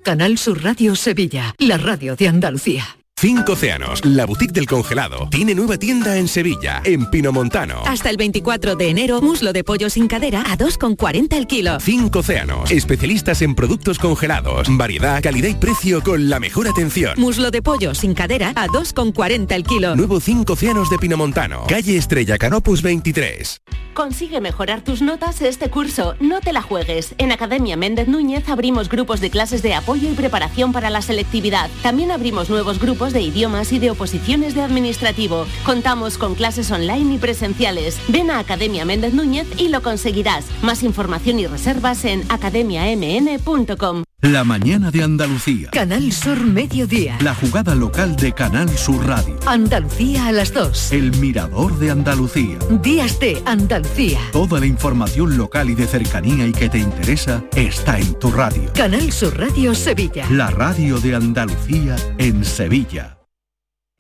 [0.02, 3.03] Canal Sur Radio Sevilla, la radio de Andalucía.
[3.24, 7.82] Cinco Océanos, la boutique del congelado, tiene nueva tienda en Sevilla, en Pinomontano.
[7.86, 11.80] Hasta el 24 de enero, muslo de pollo sin cadera a 2,40 el kilo.
[11.80, 17.14] Cinco Océanos, especialistas en productos congelados, variedad, calidad y precio con la mejor atención.
[17.16, 19.96] Muslo de pollo sin cadera a 2,40 el kilo.
[19.96, 23.62] Nuevo Cinco Océanos de Pinomontano, calle Estrella Canopus 23.
[23.94, 26.16] Consigue mejorar tus notas este curso.
[26.20, 27.14] No te la juegues.
[27.20, 31.70] En Academia Méndez Núñez abrimos grupos de clases de apoyo y preparación para la selectividad.
[31.84, 35.46] También abrimos nuevos grupos de idiomas y de oposiciones de administrativo.
[35.66, 38.00] Contamos con clases online y presenciales.
[38.08, 40.46] Ven a Academia Méndez Núñez y lo conseguirás.
[40.62, 44.04] Más información y reservas en academiamn.com.
[44.24, 45.70] La mañana de Andalucía.
[45.72, 47.18] Canal Sur Mediodía.
[47.20, 49.38] La jugada local de Canal Sur Radio.
[49.46, 50.94] Andalucía a las 2.
[50.94, 52.58] El mirador de Andalucía.
[52.82, 54.22] Días de Andalucía.
[54.32, 58.72] Toda la información local y de cercanía y que te interesa está en tu radio.
[58.74, 60.26] Canal Sur Radio Sevilla.
[60.32, 63.03] La radio de Andalucía en Sevilla.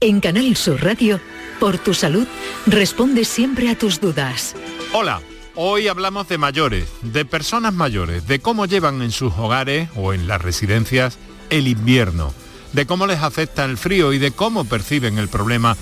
[0.00, 1.18] En Canal Sur Radio,
[1.58, 2.24] por tu salud,
[2.66, 4.54] responde siempre a tus dudas.
[4.92, 5.20] Hola,
[5.56, 10.28] hoy hablamos de mayores, de personas mayores, de cómo llevan en sus hogares o en
[10.28, 11.18] las residencias
[11.50, 12.32] el invierno,
[12.74, 15.76] de cómo les afecta el frío y de cómo perciben el problema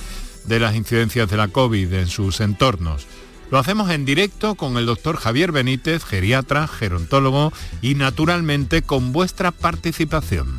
[0.47, 3.07] de las incidencias de la COVID en sus entornos.
[3.51, 7.53] Lo hacemos en directo con el doctor Javier Benítez, geriatra, gerontólogo
[7.83, 10.59] y naturalmente con vuestra participación.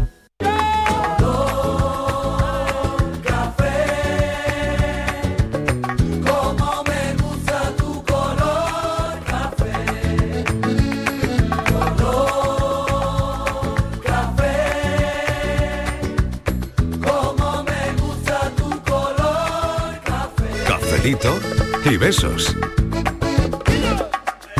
[21.21, 22.55] Cafelito y besos.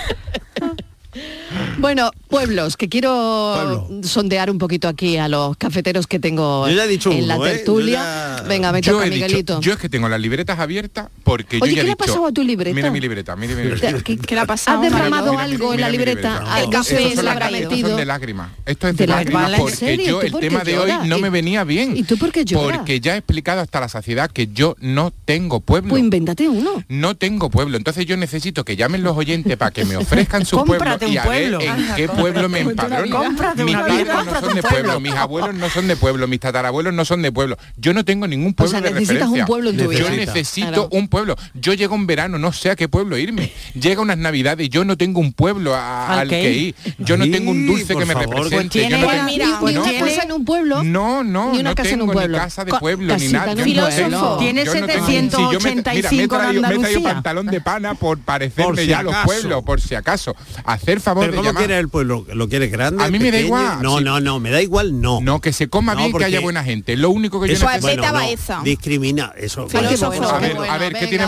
[1.84, 6.84] Bueno, pueblos, que quiero sondear un poquito aquí a los cafeteros que tengo Yo ya
[6.86, 7.38] he dicho en la ¿eh?
[7.38, 8.42] Yo tertulia.
[8.48, 9.60] Venga, me Yo toca, dicho- Miguelito.
[9.60, 11.96] yo es que tengo las libretas abiertas porque Oye, yo ya ¿qué he le ha
[11.96, 12.74] pasado a tu libreta?
[12.74, 14.02] Mira mi libreta, mira mi libreta.
[14.02, 14.78] ¿Qué, qué le ha pasado?
[14.78, 16.30] ¿Has derramado Mira, algo en la libreta?
[16.38, 16.54] libreta.
[16.54, 17.96] ¿Al café Estos se habrá metido?
[17.98, 18.50] de lágrimas.
[18.64, 21.28] Esto es ¿De de lágrimas porque yo ¿Tú el tema de hoy no ¿Y- me
[21.28, 21.98] venía bien.
[21.98, 22.78] ¿Y tú por qué lloras?
[22.78, 25.90] Porque ya he explicado hasta la saciedad que yo no tengo pueblo.
[25.90, 26.82] Pues invéntate uno.
[26.88, 30.56] No tengo pueblo, entonces yo necesito que llamen los oyentes para que me ofrezcan su
[30.64, 31.73] pueblo Cómprate y un a ver pueblo.
[31.78, 33.30] En qué pueblo me empadrono.
[33.64, 36.92] Mis padres no son de un pueblo, mis abuelos no son de pueblo, mis tatarabuelos
[36.94, 37.56] no son de pueblo.
[37.76, 39.42] Yo no tengo ningún O pueblo sea, de necesitas referencia.
[39.42, 40.00] un pueblo en tu vida.
[40.00, 40.88] Yo necesito Claro.
[40.92, 41.36] un pueblo.
[41.54, 43.52] Yo llego en verano, no sé a qué pueblo irme.
[43.74, 46.74] Llega unas navidades, yo no tengo un pueblo a- ¿Al al que ir.
[46.98, 48.80] Yo no tengo un dulce que me favor, represente.
[48.80, 50.82] pues yo no tengo- mira, ni una no, casa en un pueblo.
[50.84, 52.38] no, no, ni una no casa en tengo un pueblo.
[52.38, 53.52] ni casa de Co- pueblo ni nada.
[53.52, 55.20] en un tengo- Tiene yo no tengo- si yo
[55.60, 57.14] me- mira, me he 785 traído- en me he traído Andalucía.
[57.14, 60.34] pantalón de pana por parecerme ya a los pueblos, por si acaso.
[60.64, 61.66] Hacer favor ¿Pero de cómo llamar.
[61.66, 62.26] quiere el pueblo?
[62.34, 63.02] ¿Lo quiere grande?
[63.04, 63.82] A mí me da igual.
[63.82, 64.04] No, Sí.
[64.04, 65.20] no, no, me da igual, no.
[65.20, 66.96] No, que se coma No, bien, que porque haya buena gente.
[66.96, 67.80] Lo único que yo necesito.
[67.80, 68.60] bueno, no, Baeza.
[68.64, 69.66] discrimina, eso.
[69.66, 71.26] Qué a qué ver, a ver, ¿qué Venga, tiene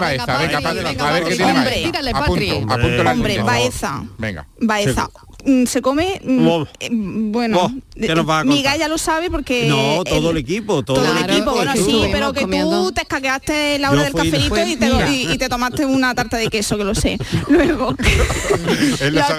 [4.19, 5.09] venga, Baeza?
[5.47, 6.67] Mm, se come oh.
[6.81, 11.31] eh, bueno oh, mi galla lo sabe porque no todo el, el equipo todo el
[11.31, 14.87] equipo bueno sí pero que tú te escaqueaste la hora del cafelito fue, y, te,
[15.13, 17.17] y, te, tomaste una tarta de queso que lo sé.
[17.49, 17.95] Luego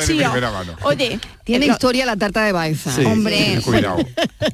[0.05, 0.75] primera mano.
[0.83, 3.59] oye tiene eh, historia la tarta de Baiza hombre.
[3.63, 3.97] cuidado.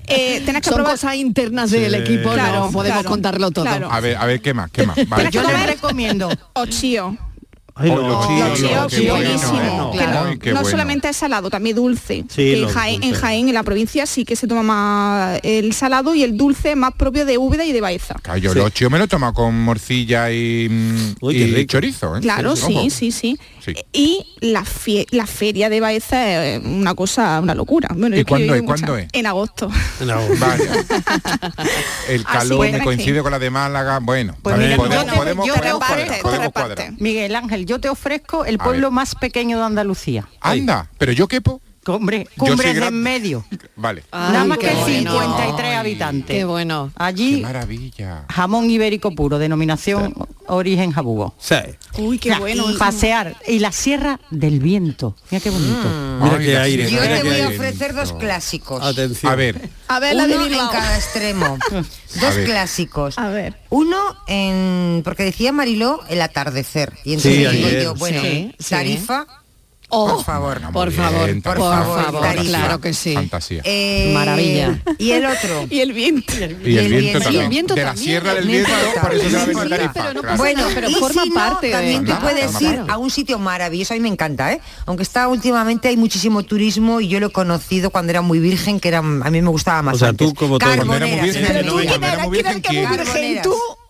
[0.07, 0.93] Eh, Tenés que son probar...
[0.93, 3.67] cosas internas del equipo no podemos contarlo todo.
[3.67, 5.29] a ver a ver qué más qué más vale.
[5.31, 6.29] yo les recomiendo.
[6.53, 7.17] ochío
[10.53, 12.23] no, solamente es salado, también dulce.
[12.37, 16.75] En, Jaén, en, la provincia, sí que se toma más el salado y el dulce
[16.75, 18.15] más propio de Úbeda y de Baeza.
[18.21, 18.59] Claro, yo sí.
[18.59, 22.17] los me lo tomo con morcilla y, mm, Uy, chorizo.
[22.17, 22.19] ¿eh?
[22.21, 23.39] Claro, sí, sí, sí.
[23.91, 27.89] Y la, fie la feria de Baeza es una cosa, una locura.
[27.95, 29.07] Bueno, ¿Y cuándo, es, cuándo es?
[29.13, 29.69] En agosto.
[32.09, 33.99] El calor me coincide con la de Málaga.
[33.99, 36.93] Bueno, pues podemos, yo podemos, reparte, podemos cuadrar.
[36.99, 40.27] Miguel Ángel, yo te ofrezco el pueblo más pequeño de Andalucía.
[40.41, 41.61] Anda, pero yo quepo.
[41.85, 42.93] Hombre, cumbres gran...
[42.93, 43.45] en medio.
[43.75, 44.03] Vale.
[44.11, 45.79] Nada más que 53 bueno.
[45.79, 46.35] habitantes.
[46.35, 46.91] Qué bueno.
[46.95, 48.25] Allí, qué maravilla.
[48.29, 50.13] jamón ibérico puro, denominación
[50.47, 51.35] origen jabugo.
[51.39, 51.55] Sí.
[51.97, 52.65] Uy, qué bueno.
[52.77, 53.35] Pasear.
[53.47, 55.15] Y la Sierra del Viento.
[55.29, 55.87] Mira qué bonito.
[55.87, 56.23] Mm.
[56.23, 56.91] Mira Ay, qué aire.
[56.91, 58.83] Yo te voy a ofrecer dos clásicos.
[58.83, 59.31] Atención.
[59.31, 59.69] A ver.
[59.87, 61.57] A ver, la Uno en cada extremo.
[61.71, 63.17] dos clásicos.
[63.17, 63.59] A ver.
[63.69, 65.01] Uno en...
[65.03, 66.93] Porque decía Mariló, el atardecer.
[67.03, 68.21] Y entonces digo yo, bueno,
[68.69, 69.42] Tarifa
[69.89, 73.13] Oh, por favor, por, favor por, favor, Claro, que sí.
[73.13, 73.61] Fantasía.
[73.63, 74.79] Eh, Maravilla.
[74.97, 75.65] Y el otro.
[75.69, 76.33] y el viento.
[76.39, 77.75] Y el viento, el viento, también.
[77.75, 80.13] De la sierra del viento, a.
[80.13, 81.71] No bueno, pero y forma parte.
[81.71, 84.61] También te puedes ir a un sitio maravilloso, a mí me encanta, ¿eh?
[84.85, 88.79] Aunque está últimamente hay muchísimo turismo y yo lo he conocido cuando era muy virgen,
[88.79, 89.95] que era a mí me gustaba más.
[89.95, 90.83] O sea, como Cuando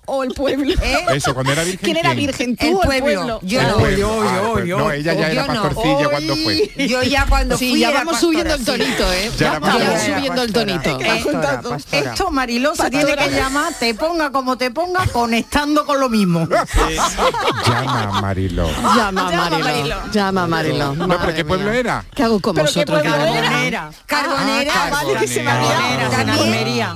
[0.05, 0.73] o el pueblo?
[0.81, 1.05] ¿Eh?
[1.13, 1.79] Eso, cuando era virgen.
[1.83, 2.55] ¿Quién, era virgen?
[2.55, 3.39] ¿Tú el pueblo?
[3.41, 3.61] Ah, yo,
[4.77, 6.71] No, ella ya era cuando fue.
[6.87, 9.31] Yo ya cuando fui ya vamos subiendo el tonito, ¿eh?
[9.37, 10.99] Ya, vamos subiendo el tonito.
[11.91, 16.47] Esto, Marilosa, tiene que llamar, te ponga como te ponga, conectando con lo mismo.
[17.65, 18.69] Llama Marilo.
[18.95, 19.95] Llama Marilo.
[20.11, 20.95] Llama Marilo.
[20.95, 22.05] No, pero ¿qué pueblo era?
[22.13, 23.01] ¿Qué hago con vosotros?
[23.03, 23.89] Carbonera.
[23.89, 24.73] Ah, Carbonera.
[24.75, 26.95] Ah, vale, que se Carbonera.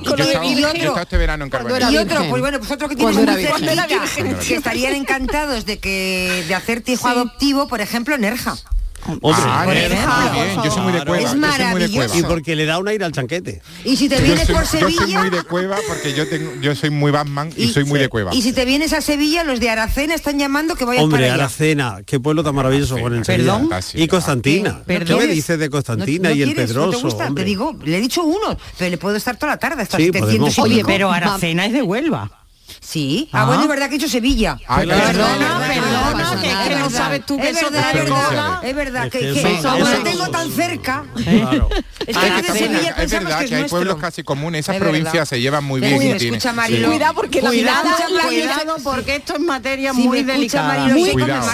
[1.88, 2.97] Este y otro, pues pues
[4.50, 8.56] estarían encantados de que de hacer hijo adoptivo, por ejemplo, Nerja.
[9.06, 11.22] Hombre, ah, ah, yo soy muy de cueva.
[11.22, 12.18] Es maravilloso.
[12.18, 13.62] Y porque le da un aire al chanquete.
[13.84, 14.90] Y si te vienes soy, por Sevilla.
[14.90, 18.34] Yo soy muy porque yo tengo, yo soy muy Batman y, soy muy de cueva.
[18.34, 21.34] Y si te vienes a Sevilla, los de Aracena están llamando que vayas Hombre, para
[21.34, 21.44] allá.
[21.44, 23.70] Aracena, qué pueblo tan maravilloso con el Perdón.
[23.94, 24.82] Y Constantina.
[24.86, 27.08] ¿Qué, me dices de Constantina y el quieres, Pedroso?
[27.08, 29.96] No te, digo, le he dicho uno, pero le puedo estar toda la tarde hasta
[29.96, 30.10] sí,
[30.84, 32.37] pero Aracena es de Huelva.
[32.80, 33.28] Sí.
[33.32, 34.58] Ah, bueno, es verdad que he hecho Sevilla.
[34.66, 38.04] Ah, perdona, perdona, perdona, perdona, es que no sabes tú que es eso verdad, es
[38.04, 41.04] verdad, es verdad, es que, que, que eso, como eso, tengo eso, tan cerca.
[41.14, 41.68] Claro.
[42.06, 44.76] Es que ah, de Sevilla es verdad que, es que hay pueblos casi comunes, esas
[44.76, 45.98] es provincias se llevan muy bien.
[45.98, 46.94] Uy, escucha, Marilo, sí.
[46.94, 50.86] Cuidado porque cuidado, la cuidado porque esto es materia sí, muy delicada.
[50.88, 51.46] Muy cuidado,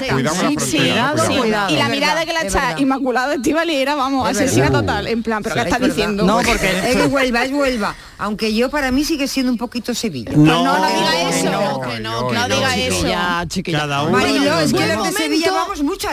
[1.24, 5.42] cuidado Y la mirada que la echa Inmaculada Estivali era, vamos, asesina total, en plan,
[5.42, 6.24] pero ¿qué está diciendo?
[6.24, 10.32] No, porque es Huelva, es Huelva, aunque yo para mí sigue siendo un poquito Sevilla.
[10.36, 11.03] No, no,
[12.00, 12.28] no,
[13.72, 14.10] Cada uno.
[14.18, 14.84] Marilo, es que
[15.82, 16.08] mucho.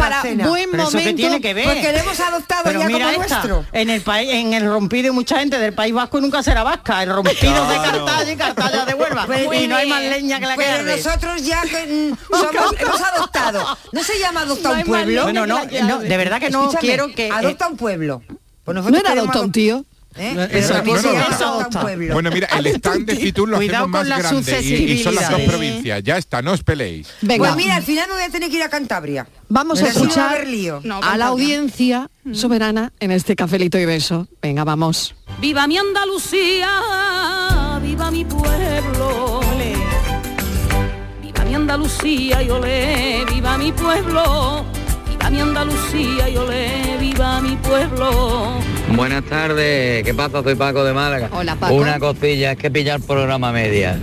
[0.47, 1.27] Buen momento.
[1.43, 3.65] Porque hemos adoptado ya mira como nuestro.
[3.71, 7.03] En el país, en el rompido mucha gente del País Vasco nunca será vasca.
[7.03, 9.25] El rompido de Cartalla y Cartalla de Huelva.
[9.25, 12.73] Pues y no hay más leña que la que pues Pero nosotros ya que, somos,
[12.79, 13.77] hemos adoptado.
[13.91, 15.23] No se llama adopta un pueblo.
[15.23, 17.27] Bueno, no, de verdad que no quiero que.
[17.27, 18.21] Eh, adopta un pueblo.
[18.63, 19.85] Pues ¿No era adopta un tío?
[20.17, 20.49] ¿Eh?
[20.51, 25.15] Eso, bueno, bueno, mira, el stand de Fitur lo Cuidado hacemos más grande y, son
[25.15, 26.03] las dos provincias.
[26.03, 27.07] Ya está, no os peleéis.
[27.21, 27.37] Venga.
[27.37, 29.27] Pues mira, al final no voy a tener que ir a Cantabria.
[29.47, 32.33] Vamos a escuchar a, a la audiencia mm.
[32.33, 34.27] soberana en este cafelito y beso.
[34.41, 35.15] Venga, vamos.
[35.39, 37.79] ¡Viva mi Andalucía!
[37.81, 39.39] ¡Viva mi pueblo!
[41.21, 43.25] ¡Viva mi Andalucía y olé!
[43.31, 44.65] ¡Viva mi pueblo!
[45.09, 46.97] ¡Viva mi Andalucía y olé!
[46.99, 48.59] ¡Viva mi pueblo!
[48.95, 50.43] Buenas tardes, ¿qué pasa?
[50.43, 51.29] Soy Paco de Málaga.
[51.31, 51.73] Hola, Paco.
[51.73, 53.97] Una cosilla, es que pillar programa media.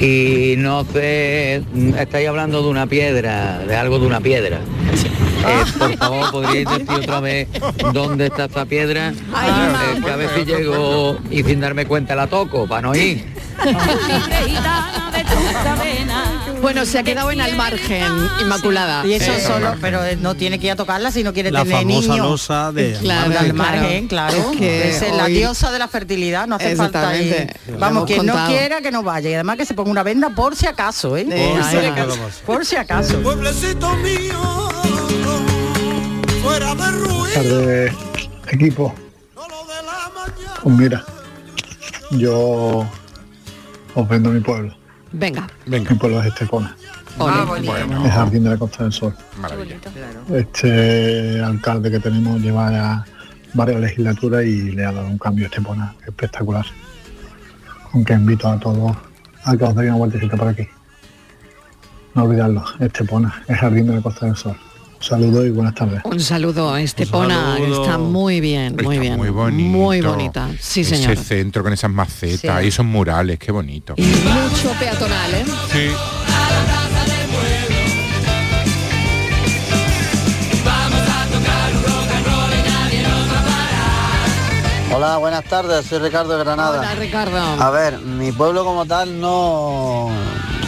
[0.00, 1.62] Y no sé,
[1.98, 4.60] estáis hablando de una piedra, de algo de una piedra.
[5.46, 7.48] Eh, por favor, ¿podríais decir otra vez
[7.92, 9.12] dónde está esa piedra?
[9.34, 12.94] Ay, eh, que a ver si llego y sin darme cuenta la toco, para no
[12.94, 13.24] ir.
[16.64, 19.04] Bueno, se ha quedado en al margen, Inmaculada.
[19.06, 21.62] Y eso solo, pero eh, no tiene que ir a tocarla si no quiere la
[21.62, 22.16] tener famosa.
[22.16, 24.34] Losa de claro, al margen, claro.
[24.34, 27.54] Es, que es la diosa de la fertilidad, no hace falta ir.
[27.78, 29.28] Vamos, quien no quiera que no vaya.
[29.28, 31.26] Y además que se ponga una venda por si acaso, ¿eh?
[31.26, 32.18] Por, si, acaso.
[32.46, 33.20] por si acaso.
[33.20, 34.70] Pueblecito mío,
[36.42, 37.92] fuera de ruido.
[38.48, 38.94] Equipo.
[40.62, 41.04] Pues mira,
[42.12, 42.88] yo
[43.94, 44.74] os vendo mi pueblo
[45.16, 45.46] Venga.
[45.66, 46.76] Mi pueblo es Estepona.
[47.18, 47.68] Ole.
[47.68, 49.14] El jardín de la Costa del Sol.
[50.28, 53.04] Este alcalde que tenemos lleva ya
[53.52, 56.66] varias legislaturas y le ha dado un cambio a Estepona espectacular.
[57.92, 58.96] Aunque invito a todos
[59.44, 60.66] a que os deis una vueltecita por aquí.
[62.14, 64.56] No olvidarlo, Estepona, el jardín de la Costa del Sol.
[65.08, 66.00] Saludos y buenas tardes.
[66.04, 67.82] Un saludo a Estepona, saludo.
[67.82, 69.16] está muy bien, muy bien.
[69.18, 69.68] Muy bonito.
[69.78, 71.12] Muy bonita, sí señor.
[71.12, 72.64] Ese centro con esas macetas Sí.
[72.64, 73.94] y esos murales, qué bonito.
[73.98, 75.44] Mucho peatonal, ¿eh?
[75.72, 75.88] Sí.
[84.94, 86.78] Hola, buenas tardes, soy Ricardo de Granada.
[86.78, 87.36] Hola, Ricardo.
[87.38, 90.08] A ver, mi pueblo como tal no...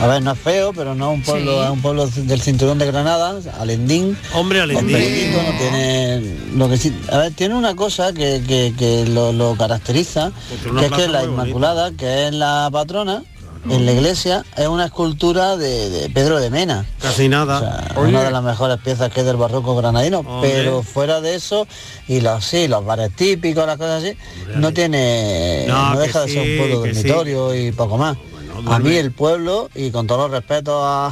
[0.01, 1.65] A ver, no es feo, pero no es un pueblo, Sí.
[1.65, 4.17] es un pueblo del cinturón de Granada, Alendín.
[4.35, 5.33] Hombre, Alendín.
[5.33, 9.57] Bueno, tiene lo que sí, a ver, tiene una cosa que, que- que lo, lo
[9.57, 10.33] caracteriza,
[10.71, 11.43] una que es que la bonita.
[11.45, 13.23] Inmaculada, que es la patrona,
[13.69, 16.87] en la iglesia, es una escultura de, de Pedro de Mena.
[17.01, 17.57] Casi nada.
[17.57, 20.51] O sea, una de las mejores piezas que es del barroco granadino, Hombre.
[20.53, 21.67] pero fuera de eso,
[22.07, 24.17] y los sí, los bares típicos, las cosas así,
[24.55, 26.93] no tiene, No, deja de ser un pueblo sí.
[26.95, 28.17] dormitorio y poco más.
[28.67, 31.09] A mí el pueblo, y con todos los respetos a,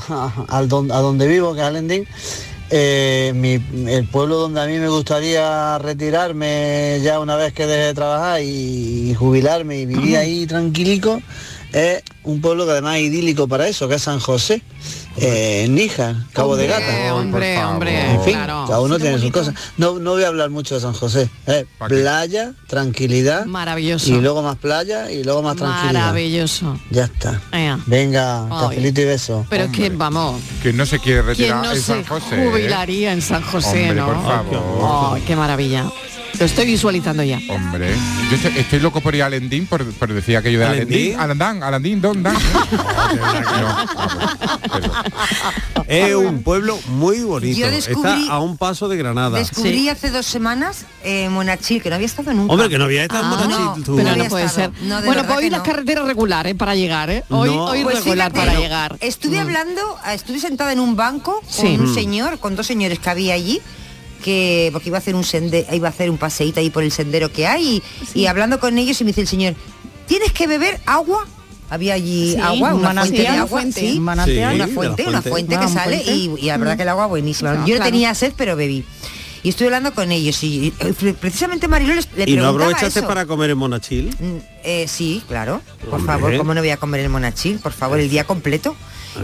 [0.49, 2.07] a- donde vivo, que es Alendín,
[2.71, 7.87] eh, mi- el pueblo donde a mí me gustaría retirarme ya una vez que deje
[7.89, 11.21] de trabajar y, jubilarme y vivir ahí tranquilico,
[11.75, 14.63] es un pueblo que además es idílico para eso, que es San José,
[15.17, 17.15] eh, en Níjar, Cabo de Gata.
[17.15, 18.65] Hombre, hombre, En fin, claro.
[18.67, 19.55] cada uno tiene sus cosas.
[19.77, 21.29] No, no voy a hablar mucho de San José.
[21.47, 23.45] eh, playa, tranquilidad.
[23.47, 24.09] Maravilloso.
[24.11, 25.93] Y luego más playa y luego más tranquilidad.
[26.01, 26.79] Maravilloso.
[26.91, 27.41] Ya está.
[27.53, 27.79] Ea.
[27.87, 29.47] Venga, cafelito y beso.
[29.51, 32.43] Pero es que vamos, Que no se quiere ¿quién retirar no en se San José.
[32.45, 32.49] ¿eh?
[32.51, 34.07] jubilaría en San José, Hombre, no?
[34.07, 35.15] por favor.
[35.17, 35.85] Ay, qué maravilla.
[36.39, 37.39] Lo estoy visualizando ya.
[37.49, 37.95] Hombre,
[38.31, 40.95] yo estoy, estoy loco por ir a Alendín, por, por decir aquello de ¿Alendín?
[40.99, 41.21] Alendín.
[41.21, 42.31] Alandán, Alandín, ¿dónde?
[45.87, 47.59] Es un pueblo muy bonito.
[47.59, 49.39] Yo descubrí- Está a un paso de Granada.
[49.39, 52.53] Descubrí hace dos semanas eh, Monachil, que no había estado nunca.
[52.53, 53.97] Hombre, que no había estado en Ah, Monachil, no, tú.
[53.97, 54.73] Pero no puede estado.
[54.75, 54.83] ser.
[54.85, 55.65] No, bueno, pues hoy las no.
[55.65, 57.23] carreteras regulares para llegar, ¿eh?
[57.29, 57.65] Hoy, No.
[57.67, 58.97] hoy Pues regular fíjate, para llegar.
[59.01, 59.41] Estuve Mm.
[59.41, 61.77] hablando, estuve sentada en un banco con Sí.
[61.79, 61.95] un Mm.
[61.95, 63.61] señor, con dos señores que había allí,
[64.25, 66.91] que porque iba a hacer un sende, iba a hacer un paseíto ahí por el
[66.91, 67.83] sendero que hay
[68.15, 69.55] y, y hablando con ellos y me dice el señor,
[70.07, 71.27] tienes que beber agua.
[71.71, 73.81] Había allí Sí, agua, un una fuente de agua, fuente.
[73.81, 74.17] sí, una
[74.69, 75.53] fuente, una fuente.
[75.57, 76.13] que Ah, un sale fuente.
[76.15, 76.77] y, y la verdad Mm.
[76.77, 77.51] que el agua buenísima.
[77.53, 77.67] Claro.
[77.67, 77.91] Yo no Claro.
[77.93, 78.85] tenía sed, pero bebí.
[79.43, 83.01] Y estuve hablando con ellos y, y, eh, precisamente Mariló les, le ¿Y no aprovechaste
[83.01, 83.07] eso.
[83.09, 84.09] para comer en Monachil?
[84.19, 85.61] Mm, eh, sí, claro.
[85.85, 86.07] Por Hombre.
[86.15, 87.59] favor, ¿cómo no voy a comer el monachil?
[87.59, 88.75] Por favor, el día completo.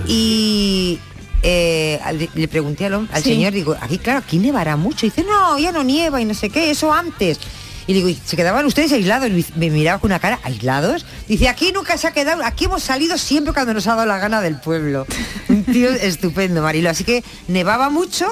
[0.07, 0.99] Y
[1.43, 2.01] eh,
[2.35, 3.31] le pregunté al, hom- al Sí.
[3.31, 5.07] señor, digo, aquí claro, aquí nevará mucho.
[5.07, 7.39] Y dice, no, ya no nieva y no sé qué, eso antes.
[7.87, 9.29] Y digo, ¿y se quedaban ustedes aislados?
[9.31, 11.05] Y me miraba con una cara, ¿aislados?
[11.27, 14.19] Dice, aquí nunca se ha quedado, aquí hemos salido siempre cuando nos ha dado la
[14.19, 15.07] gana del pueblo.
[15.49, 16.91] Un tío estupendo, Marilo.
[16.91, 18.27] Así que nevaba mucho,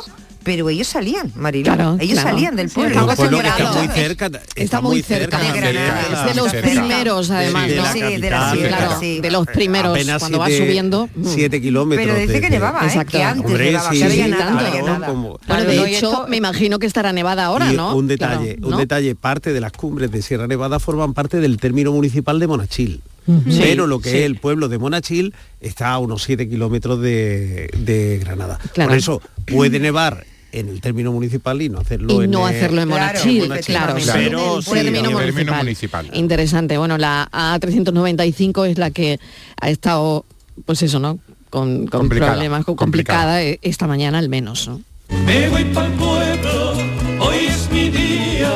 [0.49, 1.75] pero ellos salían, Marilo.
[1.75, 2.31] Claro, ellos claro.
[2.31, 3.05] salían del Sí, pueblo.
[3.15, 4.31] pueblo que está muy cerca.
[4.55, 5.39] Está muy cerca.
[5.39, 6.07] de Granada.
[6.27, 6.71] Es de los Cerca.
[6.71, 7.83] primeros, además, de ¿no?
[7.83, 9.21] la Sí, de la capital, sierra, Claro, sí.
[9.21, 11.09] de los primeros, Apenas cuando va siete- subiendo.
[11.15, 11.25] mm.
[11.27, 12.07] Siete kilómetros.
[12.07, 12.87] Pero dice que desde- nevaba, ¿eh?
[12.87, 13.13] Exacto.
[13.19, 14.59] Que antes Hombre, nevaba, sí, que había sí, nada, tanto.
[14.67, 15.07] había claro, nada.
[15.07, 17.77] como- Bueno, Claro, de no, y hecho, esto- me imagino que estará nevada ahora, Y
[17.77, 17.95] ¿no?
[17.95, 18.79] un detalle, Claro, un ¿no?
[18.79, 23.03] detalle, parte de las cumbres de Sierra Nevada forman parte del término municipal de Monachil.
[23.47, 24.17] Sí, Pero lo que sí.
[24.17, 28.59] es el pueblo de Monachil está a unos 7 kilómetros de, de Granada.
[28.73, 28.89] Claro.
[28.89, 32.57] Por eso puede nevar en el término municipal y no hacerlo y en no el-
[32.57, 34.13] hacerlo en Claro, Monachil, claro, claro.
[34.15, 35.35] Pero el sí, término en el municipal.
[35.35, 36.11] término municipal.
[36.15, 36.79] Interesante.
[36.79, 39.19] Bueno, la A395 es la que
[39.61, 40.25] ha estado,
[40.65, 41.19] pues eso, ¿no?
[41.51, 44.81] Con, con Complicada, problemas, con- complicada, eh, esta mañana al menos, ¿no?
[45.25, 46.73] Me voy pa'l pueblo,
[47.21, 48.53] hoy es mi día,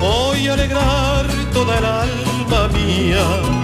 [0.00, 3.61] voy a alegrar toda el alma mía.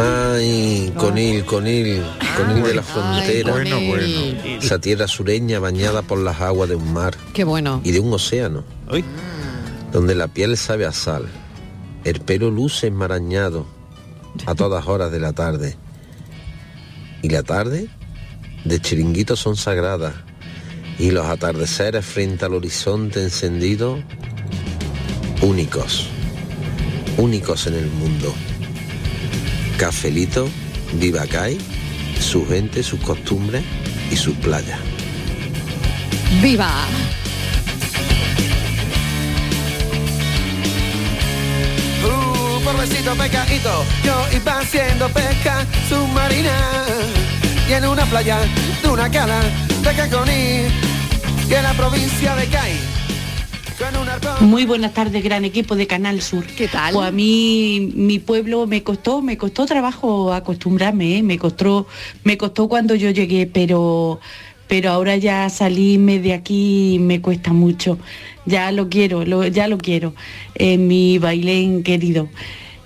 [0.00, 2.02] Ay, Conil, Conil,
[2.36, 3.52] Conil de la frontera.
[3.52, 4.38] Bueno, Conil.
[4.62, 7.80] Esa tierra sureña bañada por las aguas de un mar Qué bueno.
[7.84, 8.64] y de un océano.
[9.92, 11.26] Donde la piel sabe a sal,
[12.04, 13.66] el pelo luce enmarañado
[14.46, 15.76] a todas horas de la tarde.
[17.22, 17.88] Y la tarde
[18.64, 20.14] de chiringuitos son sagradas
[20.98, 23.98] y los atardeceres frente al horizonte encendido
[25.42, 26.06] únicos,
[27.18, 28.34] únicos en el mundo.
[29.80, 30.46] Cafelito,
[30.92, 31.56] Vivacay,
[32.20, 33.64] su gente, sus costumbres
[34.10, 34.78] y sus playas.
[36.42, 36.84] ¡Viva!
[42.04, 46.84] Uh, por besito pecadito, yo iba haciendo pesca submarina
[47.66, 48.38] y en una playa
[48.82, 49.40] de una cala
[49.82, 50.66] de Caconí
[51.48, 52.89] y en la provincia de Cádiz.
[54.40, 56.44] Muy buenas tardes, gran equipo de Canal Sur.
[56.46, 56.92] ¿Qué tal?
[56.94, 61.22] Pues a mí mi pueblo me costó, me costó trabajo acostumbrarme, ¿eh?
[61.22, 61.86] me costó,
[62.24, 64.20] me costó cuando yo llegué, pero
[64.68, 67.98] pero ahora ya salirme de aquí me cuesta mucho.
[68.46, 70.14] Ya lo quiero, lo- ya lo quiero.
[70.54, 72.28] Eh, mi bailén querido.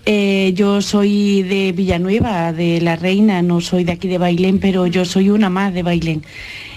[0.07, 4.87] Eh, yo soy de Villanueva, de La Reina, no soy de aquí de Bailén, pero
[4.87, 6.23] yo soy una más de Bailén.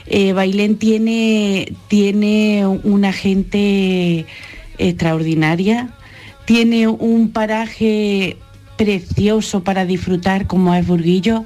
[0.10, 4.26] Eh, Bailén tiene, tiene una gente
[4.78, 5.90] extraordinaria,
[6.46, 8.38] tiene un paraje
[8.78, 11.44] precioso para disfrutar como es Burguillo,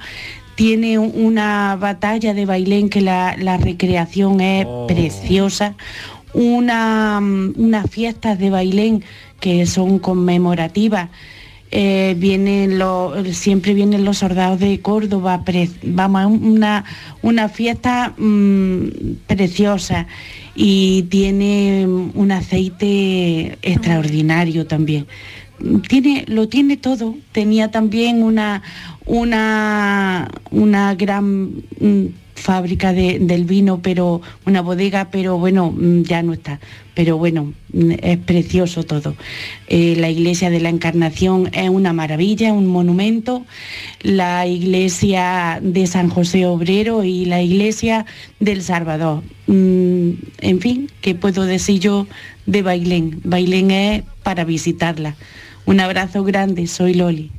[0.56, 5.76] tiene un- una batalla de Bailén que la, la recreación es preciosa,
[6.34, 9.04] una, mm, unas fiestas de Bailén
[9.40, 11.10] que son conmemorativas.
[11.74, 12.18] Eh,
[13.32, 16.84] siempre vienen los soldados de Córdoba, pre- vamos, una,
[17.22, 18.88] una fiesta mm,
[19.28, 20.08] preciosa
[20.54, 25.08] y tiene un aceite extraordinario también.
[25.88, 27.16] Tiene, lo tiene todo.
[27.32, 28.64] Tenía también una,
[29.06, 32.06] una, una gran mm,
[32.42, 36.60] fábrica de- del vino, pero una bodega, pero bueno, mm, ya no está.
[36.94, 39.16] Pero bueno, mm, es precioso todo.
[39.68, 43.46] Eh, la iglesia de la Encarnación es una maravilla, un monumento.
[44.02, 48.06] La iglesia de San José Obrero y la iglesia
[48.40, 49.24] del Salvador.
[49.48, 50.10] Mm,
[50.42, 52.08] en fin, ¿qué puedo decir yo
[52.46, 53.22] de Bailén?
[53.24, 55.16] Bailén es para visitarla.
[55.66, 57.32] Un abrazo grande, soy Loli.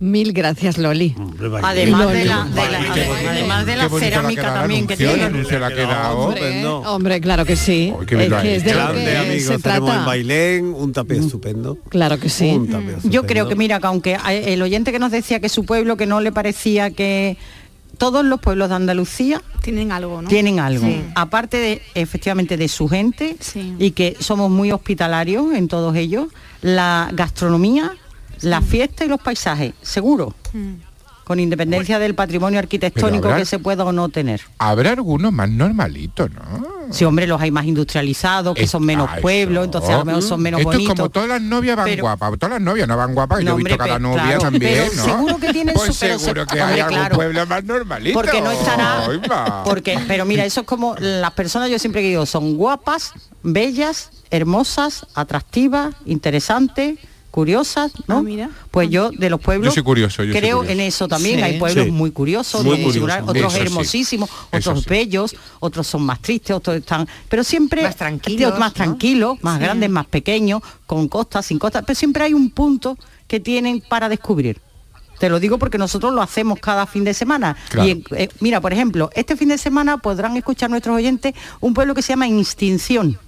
[0.00, 1.16] Mil gracias, Loli.
[1.62, 2.18] Además Loli.
[2.20, 5.28] de la, de la- además de la cerámica también que tiene.
[5.28, 6.18] le ha quedado.
[6.18, 7.92] Hombre, hombre, claro que sí.
[8.00, 10.04] es que de lo que amigos, se trata.
[10.04, 11.78] Bailén un tapé estupendo.
[11.88, 12.48] Claro que sí.
[12.50, 15.48] Un tapé Yo creo que mira, que aunque hay- el oyente que nos decía que
[15.48, 17.36] su pueblo que no le parecía que
[17.96, 20.28] todos los pueblos de Andalucía tienen algo, ¿no?
[20.28, 20.86] tienen algo.
[20.86, 21.02] Sí.
[21.16, 23.36] Aparte de efectivamente de su gente
[23.80, 26.28] y que somos muy hospitalarios en todos ellos,
[26.62, 27.96] la gastronomía,
[28.42, 30.34] la fiesta y los paisajes, seguro.
[31.24, 34.40] Con independencia del patrimonio arquitectónico habrá- que se pueda o no tener.
[34.56, 36.66] Habrá algunos más normalitos, ¿no?
[36.90, 40.40] Si hombre, los hay más industrializados, que son menos pueblos, entonces a lo mejor son
[40.40, 40.94] menos Esto bonitos.
[40.94, 42.38] es como todas las novias van Pero- guapas.
[42.38, 43.40] Todas las novias no van guapas.
[43.40, 45.04] Yo No, he visto cada novia claro, también, pero ¿no?
[45.04, 47.14] seguro que tienen Pues su- pero se- seguro que hombre, hay algún claro.
[47.16, 48.18] pueblo más normalito.
[48.18, 49.62] Porque no estará.
[49.66, 53.12] Porque, pero mira, eso es como las personas, yo siempre digo, son guapas,
[53.42, 56.98] bellas, hermosas, atractivas, interesantes,
[57.30, 58.24] curiosas, ¿no?
[58.70, 60.72] Pues yo de los pueblos Yo soy curioso, yo soy creo curioso.
[60.72, 61.36] en eso también.
[61.38, 61.42] Sí.
[61.42, 61.90] Hay pueblos Sí.
[61.90, 64.86] muy curiosos, Muy singulares, otros eso hermosísimos, otros sí.
[64.88, 67.06] bellos, otros son más tristes, otros están.
[67.28, 68.74] Pero siempre Más tranquilos, más ¿no?
[68.74, 69.64] tranquilos, más Sí.
[69.64, 71.84] grandes, más pequeños, con costas, sin costas.
[71.86, 74.60] Pero siempre hay un punto que tienen para descubrir.
[75.18, 77.56] Te lo digo porque nosotros lo hacemos cada fin de semana.
[77.70, 77.88] Claro.
[77.88, 81.74] Y en- eh, mira, por ejemplo, este fin de semana podrán escuchar nuestros oyentes un
[81.74, 83.18] pueblo que se llama Instinción.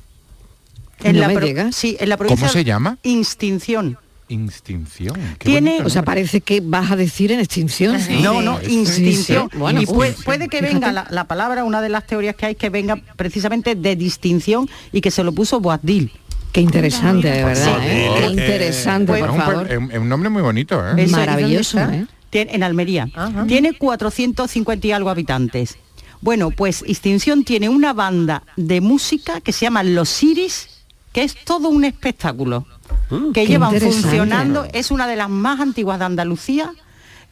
[1.04, 1.72] No la me pro- llega.
[1.72, 2.98] Sí, en la ¿Cómo provincia se llama?
[3.02, 3.98] Instinción.
[4.28, 5.16] Instinción.
[5.38, 7.96] qué Tiene- bonito O sea, parece que vas a decir en extinción.
[8.22, 9.48] No, no, instinción.
[9.50, 9.58] sí.
[9.58, 12.54] Bueno, y puede, puede que venga la, la palabra, una de las teorías que hay,
[12.54, 16.12] que venga precisamente de distinción y que se lo puso Boabdil.
[16.52, 18.10] Qué interesante, de verdad, ¿eh?
[18.18, 19.70] Qué interesante, Es por un, favor.
[19.70, 20.92] es un- es un nombre muy bonito, ¿eh?
[20.96, 22.06] Eso, ¿y Maravilloso, ¿eh?
[22.30, 23.08] Tiene- en Almería.
[23.46, 25.76] Tiene 450 y algo habitantes.
[26.20, 30.68] Bueno, pues Extinción tiene una banda de música que se llama Los Iris,
[31.12, 32.66] que es todo un espectáculo.
[33.08, 36.72] que qué llevan funcionando, es una de las más antiguas de Andalucía,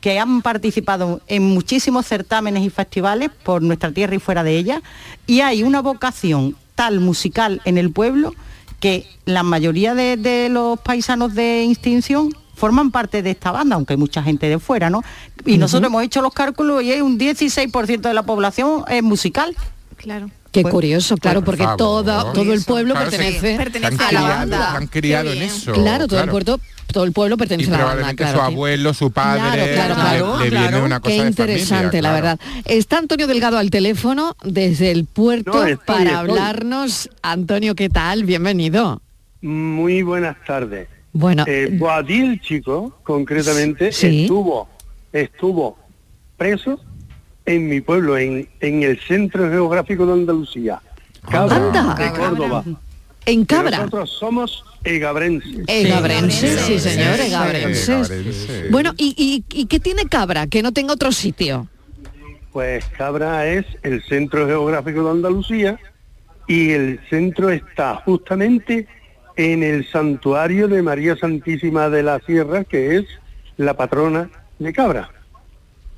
[0.00, 4.82] que han participado en muchísimos certámenes y festivales por nuestra tierra y fuera de ella,
[5.26, 8.34] y hay una vocación tal musical en el pueblo
[8.78, 13.94] que la mayoría de, de los paisanos de Extinción forman parte de esta banda, aunque
[13.94, 15.02] hay mucha gente de fuera, ¿no?
[15.46, 19.56] Y nosotros hemos hecho los cálculos y hay un 16% de la población es musical.
[19.96, 20.30] Claro.
[20.58, 21.76] Qué Pues- curioso, claro, porque favor.
[21.76, 23.56] toda- todo el pueblo Claro, pertenece,
[24.08, 24.74] a la banda.
[24.76, 25.72] han criado en eso.
[25.72, 26.58] Claro, todo el puerto,
[26.92, 28.14] todo el pueblo Y pertenece a la banda.
[28.14, 30.84] claro, su abuelo, su padre, Claro, claro, le- claro, le, viene claro.
[30.84, 32.38] una cosa Qué de interesante, familia, la claro.
[32.38, 32.40] verdad.
[32.64, 36.16] Está Antonio Delgado al teléfono desde el puerto No, estoy, para estoy.
[36.16, 37.08] hablarnos.
[37.22, 38.24] Antonio, ¿qué tal?
[38.24, 39.00] Bienvenido.
[39.42, 40.88] Muy buenas tardes.
[41.12, 44.22] Bueno, Eh, Boadil, chico, concretamente, Sí.
[44.22, 44.68] estuvo,
[45.12, 45.78] estuvo
[46.36, 46.80] preso
[47.48, 50.80] en mi pueblo, en, en el centro geográfico de Andalucía,
[51.30, 51.94] Cabra Anda.
[51.94, 52.64] de Córdoba.
[53.26, 53.78] en Que Cabra.
[53.78, 55.64] Nosotros somos egabrenses.
[55.66, 57.88] Egabrenses, sí, señor, Sí, egabrenses.
[57.88, 58.70] egabrenses.
[58.70, 61.68] Bueno, ¿y, y, y qué tiene Cabra que no tenga otro sitio?
[62.52, 65.78] Pues Cabra es el centro geográfico de Andalucía
[66.46, 68.86] y el centro está justamente
[69.36, 73.04] en el santuario de María Santísima de la Sierra, que es
[73.56, 75.10] la patrona de Cabra.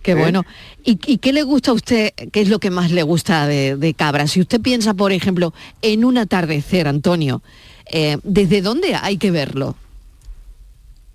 [0.03, 0.15] Qué ¿eh?
[0.15, 0.45] bueno.
[0.85, 3.77] ¿Y, y qué le gusta a usted, qué es lo que más le gusta de,
[3.77, 4.27] de Cabra?
[4.27, 7.43] Si usted piensa, por ejemplo, en un atardecer, Antonio,
[7.87, 9.77] eh, ¿desde dónde hay que verlo?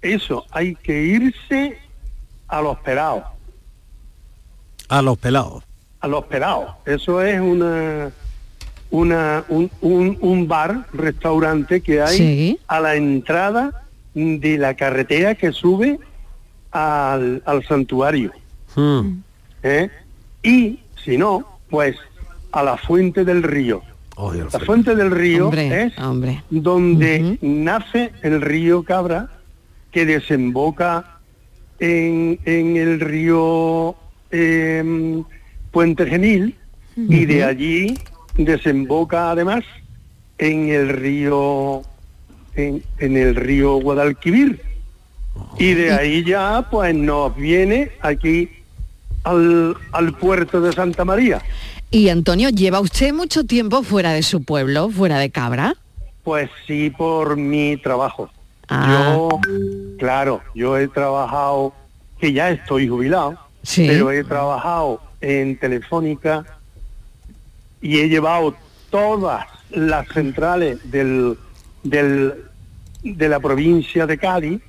[0.02, 1.80] Eso, hay que irse
[2.48, 3.24] a los pelados,
[4.88, 5.64] A los pelados.
[6.00, 6.76] a los pelados.
[6.86, 8.12] Eso es una,
[8.92, 12.60] una un, un- un bar, restaurante que hay Sí.
[12.68, 13.84] a la entrada
[14.14, 16.00] de la carretera que sube
[16.72, 18.32] al, al santuario.
[18.76, 19.22] Hmm.
[19.64, 19.90] ¿eh?
[20.44, 21.96] Y si no, pues
[22.52, 23.82] a la fuente del río.
[24.18, 26.42] La fuente del río Hombre, es hombre.
[26.50, 29.30] donde nace el río Cabra,
[29.92, 31.20] que desemboca
[31.80, 33.96] en, en el río
[34.32, 35.24] em,
[35.72, 36.56] Puente Genil,
[36.96, 37.98] y de allí
[38.38, 39.66] desemboca además
[40.38, 41.82] en el río
[42.56, 44.62] en, en el río Guadalquivir.
[45.60, 48.50] Y de ahí ya pues nos viene aquí
[49.26, 51.42] al, al puerto de Santa María.
[51.92, 55.76] Y Antonio, ¿lleva usted mucho tiempo fuera de su pueblo, fuera de Cabra?
[56.24, 58.30] Pues sí, por mi trabajo.
[58.68, 58.88] Ah.
[59.16, 59.40] Yo,
[60.00, 61.74] claro, yo he trabajado,
[62.20, 63.86] que ya estoy jubilado, Sí.
[63.88, 66.46] pero he trabajado en Telefónica
[67.82, 68.56] y he llevado
[68.90, 71.38] todas las centrales del,
[71.84, 72.34] del,
[73.04, 74.62] de la provincia de Cádiz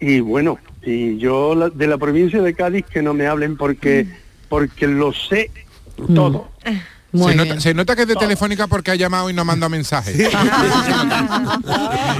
[0.00, 4.06] y bueno, y yo la- de la provincia de Cádiz que no me hablen porque,
[4.48, 5.50] porque lo sé
[6.14, 6.48] todo.
[7.12, 9.70] Se nota, se nota que es de Telefónica porque ha llamado y no ha mandado
[9.70, 10.28] mensajes.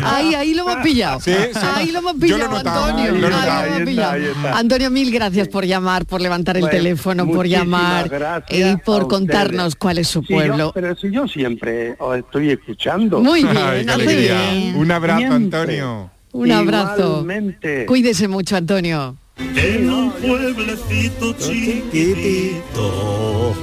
[0.04, 1.20] Ahí, ahí lo hemos pillado.
[1.20, 1.58] Sí, sí.
[1.74, 3.12] Ahí lo hemos Yo lo he pillado, Antonio.
[3.12, 4.16] lo Ahí hemos pillado.
[4.16, 4.58] está.
[4.58, 8.10] Antonio, mil gracias por llamar, por levantar el Pues, teléfono, por llamar
[8.48, 9.08] y a por ustedes.
[9.18, 10.72] contarnos cuál es su Sí, yo- pueblo.
[10.74, 13.20] pero si yo siempre os estoy escuchando.
[13.20, 14.50] Muy bien, Ay, qué hace alegría.
[14.50, 14.76] bien.
[14.76, 15.36] Un abrazo, Siempre.
[15.36, 16.10] Antonio.
[16.36, 17.08] Un abrazo.
[17.22, 17.86] Igualmente.
[17.86, 19.16] Cuídese mucho, Antonio.
[19.38, 23.54] En un pueblecito chiquitito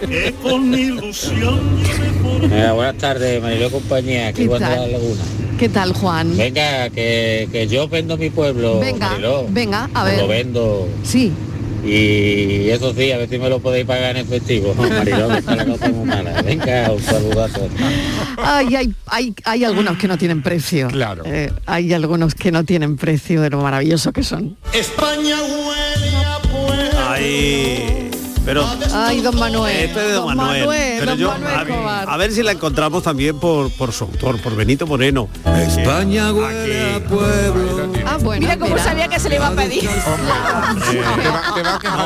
[0.00, 1.60] que con ilusión
[2.40, 4.80] Venga, buenas tardes, Mariló compañía, aquí ¿Qué cuando tal?
[4.80, 5.22] la laguna.
[5.58, 6.36] ¿Qué tal, Juan?
[6.36, 9.46] Venga, que, que yo vendo mi pueblo, Venga, Mariló.
[9.50, 10.44] venga, a Os Lo ver.
[10.46, 10.88] vendo.
[11.02, 11.32] Sí.
[11.84, 14.74] Y eso sí, a ver si me lo podéis pagar en efectivo.
[14.74, 16.42] Mariló, que está la cosa muy mala.
[16.42, 17.68] Venga, un saludazo.
[18.36, 20.88] Ay, hay, hay, hay algunos que no tienen precio.
[20.88, 21.22] Claro.
[21.26, 24.56] Eh, hay algunos que no tienen precio de lo maravilloso que son.
[24.72, 26.98] España huele a pueblo.
[28.48, 29.76] Pero Ay, don Manuel.
[29.76, 30.96] este de Don, Manuel.
[31.00, 32.08] pero don yo, Manuel a, ver- Escobar.
[32.08, 35.28] a ver si la encontramos también por, por su autor, por Benito Moreno.
[35.66, 37.92] España huele a pueblo.
[38.06, 39.86] Ah, bueno, Mira cómo sabía que se le iba a pedir.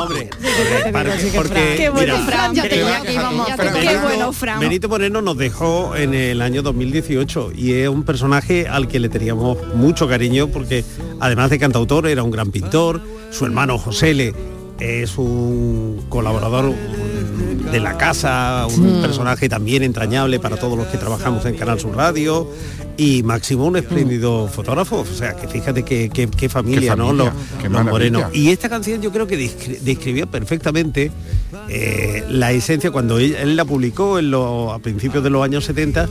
[0.01, 0.29] Hombre.
[1.77, 2.53] Qué bueno, Fran.
[2.53, 3.47] ya tenía que íbamos.
[3.47, 4.59] Qué bueno, Fran.
[4.59, 9.07] Benito Moreno nos dejó en el año 2018 y es un personaje al que le
[9.07, 10.83] teníamos mucho cariño porque
[11.21, 12.99] además de cantautor era un gran pintor,
[13.31, 14.33] su hermano José Le
[14.79, 16.73] es un colaborador
[17.71, 21.95] de la casa, un personaje también entrañable para todos los que trabajamos en Canal Sur
[21.95, 22.47] Radio
[22.97, 27.11] y Máximo un espléndido fotógrafo, o sea que fíjate qué, qué- qué familia, Qué ¿no?
[27.13, 27.29] Los,
[27.85, 28.35] morenos.
[28.35, 31.11] Y esta canción yo creo que descri- describió perfectamente
[31.69, 35.65] eh, la esencia cuando él, él la publicó en lo- a principios de los años
[35.65, 36.07] 70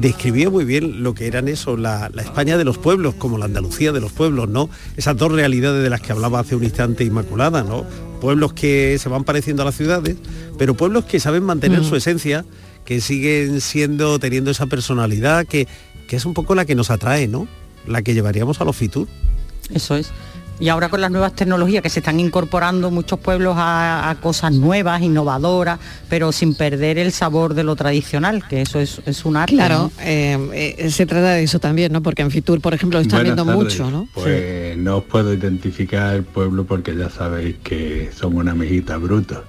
[0.00, 3.44] describía muy bien lo que eran eso, la, la España de los pueblos, como la
[3.44, 4.70] Andalucía de los pueblos, ¿no?
[4.96, 7.84] Esas dos realidades de las que hablaba hace un instante Inmaculada, ¿no?
[8.20, 10.16] Pueblos que se van pareciendo a las ciudades,
[10.58, 12.44] pero pueblos que saben mantener su esencia,
[12.84, 15.66] que siguen siendo, teniendo esa personalidad, que,
[16.06, 17.46] que es un poco la que nos atrae, ¿no?
[17.86, 19.08] La que llevaríamos a los Fitur.
[19.72, 20.10] Eso es.
[20.60, 24.52] Y ahora con las nuevas tecnologías que se están incorporando muchos pueblos a, a cosas
[24.52, 25.80] nuevas, innovadoras,
[26.10, 29.54] pero sin perder el sabor de lo tradicional, que eso es, es un arte.
[29.54, 30.02] Claro, ¿no?
[30.02, 32.02] eh, eh, se trata de eso también, ¿no?
[32.02, 33.78] Porque en Fitur, por ejemplo, lo están Buenas viendo tardes.
[33.80, 34.06] mucho, ¿no?
[34.12, 39.42] Pues no os puedo identificar el pueblo porque ya sabéis que somos una amiguita bruta.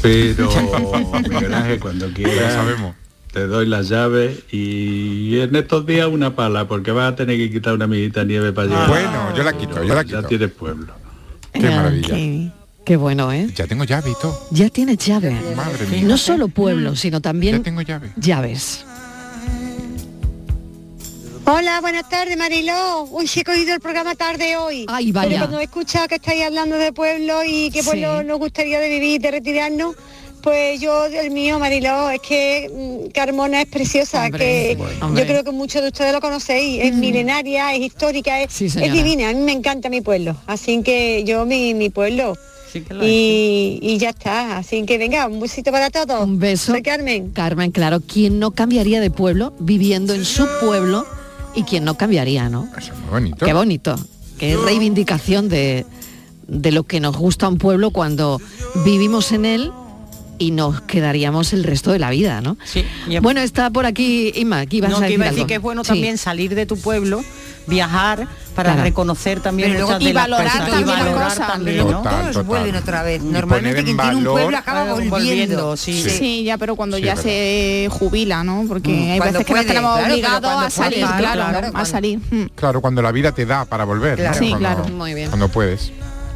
[0.00, 0.48] Pero
[1.28, 2.94] Miguel Ángel, cuando Ya quieras sabemos.
[3.38, 7.52] Te doy las llaves y en estos días una pala porque vas a tener que
[7.52, 8.88] quitar una amiguita de nieve para llegar.
[8.88, 10.20] Bueno, yo la quito, yo la quito.
[10.22, 10.92] Ya tienes pueblo.
[11.52, 12.08] Qué maravilla.
[12.08, 12.50] Qué,
[12.84, 13.48] qué bueno, ¿eh?
[13.54, 14.36] Ya tengo llave y todo.
[14.50, 15.36] Ya tienes llave.
[15.54, 16.02] Madre mía.
[16.02, 18.10] No solo pueblos, sino Ya también tengo llave.
[18.16, 18.84] llaves.
[21.44, 23.04] Hola, buenas tardes, Mariló.
[23.04, 24.84] Uy, sí he cogido el programa tarde hoy.
[24.88, 25.28] Ay, vaya.
[25.28, 28.26] Pero cuando he escuchado que estáis hablando de pueblo y qué pueblo Sí.
[28.26, 29.94] nos gustaría de vivir, de retirarnos,
[30.48, 32.70] pues yo, el mío, Mariló, es que
[33.06, 34.78] mm, Carmona es preciosa, Hombre, que
[35.14, 38.72] yo creo que muchos de ustedes lo conocéis, es milenaria, es histórica, es, Sí, es
[38.72, 38.92] señora.
[38.94, 40.34] divina, a mí me encanta mi pueblo.
[40.46, 42.32] Así que yo, mi, mi pueblo.
[42.72, 46.24] Sí que lo es, Y, y ya está, así que venga, un besito para todos.
[46.24, 46.72] Un beso.
[46.72, 47.28] Soy Carmen.
[47.32, 51.04] Carmen, claro, ¿quién no cambiaría de pueblo viviendo en su pueblo
[51.54, 52.68] y quién no cambiaría, no?
[52.78, 53.44] Eso es muy bonito.
[53.44, 53.96] Qué bonito,
[54.38, 55.84] qué reivindicación de,
[56.46, 58.40] de lo que nos gusta un pueblo cuando
[58.86, 59.72] vivimos en él
[60.38, 62.56] y nos quedaríamos el resto de la vida, ¿no?
[62.64, 62.84] Sí.
[63.08, 65.40] y- Bueno, está por aquí Inma, aquí vas no, a que decir iba a decir
[65.40, 65.46] algo.
[65.48, 65.88] que es bueno Sí.
[65.88, 67.22] también salir de tu pueblo,
[67.66, 68.82] viajar para Claro.
[68.84, 70.58] reconocer también Pero muchas y de las valorar cosas.
[70.70, 71.46] también y valorar cosas.
[71.46, 72.02] también, Pero ¿no?
[72.02, 73.22] todos Total, vuelven otra vez.
[73.22, 75.16] Normalmente quien tiene un pueblo acaba volviendo.
[75.16, 76.02] volviendo, sí.
[76.08, 76.44] Sí.
[76.44, 78.64] ya, pero cuando Sí, ya se jubila, ¿no?
[78.66, 81.70] Porque hay Cuando veces que nos tenemos claro, obligados a salir, puede, claro, claro, a
[81.70, 82.18] cuando- salir.
[82.30, 82.42] Mm.
[82.54, 84.18] Claro, cuando la vida te da para volver.
[84.18, 84.24] ¿no?
[84.24, 84.38] Claro.
[84.38, 84.88] Sí, Cuando- claro.
[84.88, 85.28] Muy bien.
[85.28, 85.92] Cuando puedes.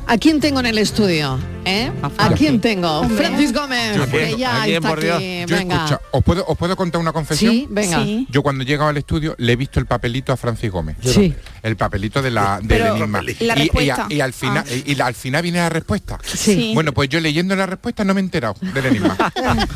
[0.07, 1.38] ¿A quién tengo en el estudio?
[1.65, 1.93] ¿Eh?
[2.19, 3.09] ¿A quién tengo?
[3.11, 5.17] Francis Gómez, Yo que ya ¿a quién, está por Dios?
[5.17, 5.45] aquí.
[5.47, 5.77] Yo Venga.
[5.77, 7.53] escucha, ¿os puedo, ¿os puedo contar una confesión?
[7.53, 8.03] Sí, venga.
[8.03, 8.27] Sí.
[8.31, 10.97] Yo cuando he llegado al estudio le he visto el papelito a Francis Gómez.
[11.03, 11.33] Sí.
[11.63, 13.23] El papelito de la, del Pero enigma.
[13.23, 14.07] la Y- y, a- respuesta.
[14.09, 14.73] y al final, Ah.
[14.85, 16.19] y, al final viene la respuesta.
[16.25, 16.73] Sí.
[16.75, 19.17] Bueno, pues yo leyendo la respuesta no me he enterado del enigma.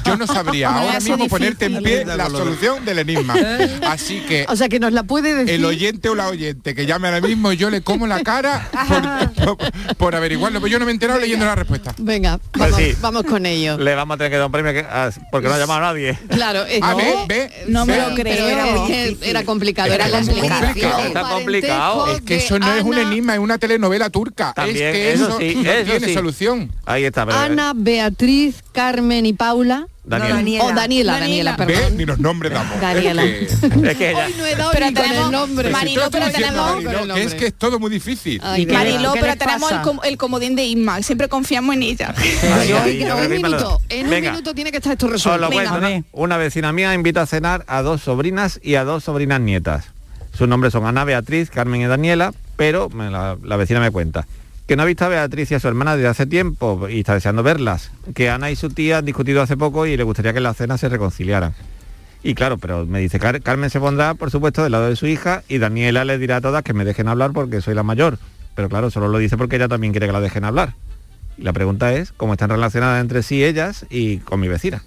[0.04, 2.02] Yo no sabría No, ahora mismo es ponerte en difícil.
[2.04, 3.34] pie la solución del enigma.
[3.86, 5.54] Así que O sea que nos la puede decir.
[5.54, 8.68] el oyente o la oyente que llame ahora mismo y yo le como la cara
[9.36, 10.60] por, por- por averiguarlo.
[10.60, 11.75] Pero yo no me he enterado leyendo la respuesta.
[11.98, 12.96] Venga, Pues vamos, sí.
[13.00, 13.78] vamos con ello.
[13.78, 15.82] Le vamos a tener que dar un premio que- ah, porque no ha llamado a
[15.92, 16.18] nadie.
[16.28, 18.24] Claro, es Ah, que- ve, ve, No me lo creo.
[18.24, 18.66] pero Era
[19.22, 20.64] era complicado, Es era que es complicado.
[20.66, 21.00] complicado.
[21.06, 22.12] Está complicado.
[22.14, 24.52] Es que eso no es un enigma, es una telenovela turca.
[24.54, 26.14] También, es que eso eso, sí, no eso tiene sí.
[26.14, 26.72] solución.
[26.84, 27.24] Ahí está.
[27.26, 29.86] pero- Ana, Beatriz, Carmen y Paula.
[30.06, 30.30] Daniel.
[30.30, 30.64] No, Daniela.
[30.64, 31.56] O Daniela, Daniela, Daniela.
[31.56, 31.96] Perdón.
[31.96, 32.80] ni los nombres damos.
[32.80, 33.24] Daniela.
[33.24, 35.72] Es que, Es que ella- Hoy no he dado Pero ni con tenemos- el nombre.
[35.72, 38.40] Pero estás pero diciendo, tenemos- el que es que es todo muy difícil.
[38.44, 38.92] Ay, ¿Y de qué- verdad.
[38.92, 42.14] Marilo, ¿qué pero tenemos el, com- el comodín de Isma, siempre confiamos en ella.
[42.16, 44.30] Ahí, Yo- ahí, en a un minuto, en un Venga.
[44.30, 45.48] minuto tiene que estar esto resuelto.
[45.48, 49.86] una, una vecina mía invita a cenar a dos sobrinas y a dos sobrinas nietas.
[50.38, 54.26] Sus nombres son Ana Beatriz, Carmen y Daniela, pero me la, la vecina me cuenta
[54.66, 57.14] que no ha visto a Beatriz y a su hermana desde hace tiempo y está
[57.14, 57.90] deseando verlas.
[58.14, 60.76] Que Ana y su tía han discutido hace poco y le gustaría que la cena
[60.78, 61.54] se reconciliaran.
[62.22, 65.06] Y claro, pero me dice, Car- Carmen se pondrá, por supuesto, del lado de su
[65.06, 68.18] hija y Daniela le dirá a todas que me dejen hablar porque soy la mayor.
[68.56, 70.74] Pero claro, solo lo dice porque ella también quiere que la dejen hablar.
[71.38, 74.82] Y la pregunta es cómo están relacionadas entre sí ellas y con mi vecina.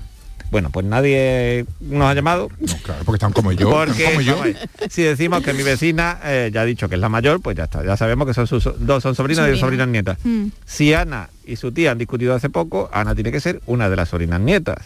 [0.51, 2.49] Bueno, pues nadie nos ha llamado.
[2.59, 3.69] No, claro, porque están como yo.
[3.69, 4.59] Porque están como yo.
[4.89, 7.65] si decimos que mi vecina eh, ya ha dicho que es la mayor, pues ya
[7.65, 7.83] está.
[7.83, 10.17] Ya sabemos que son sus dos son sobrinas y sobrinas nietas.
[10.23, 10.47] Mm.
[10.65, 13.95] Si Ana y su tía han discutido hace poco, Ana tiene que ser una de
[13.95, 14.77] las sobrinas nietas.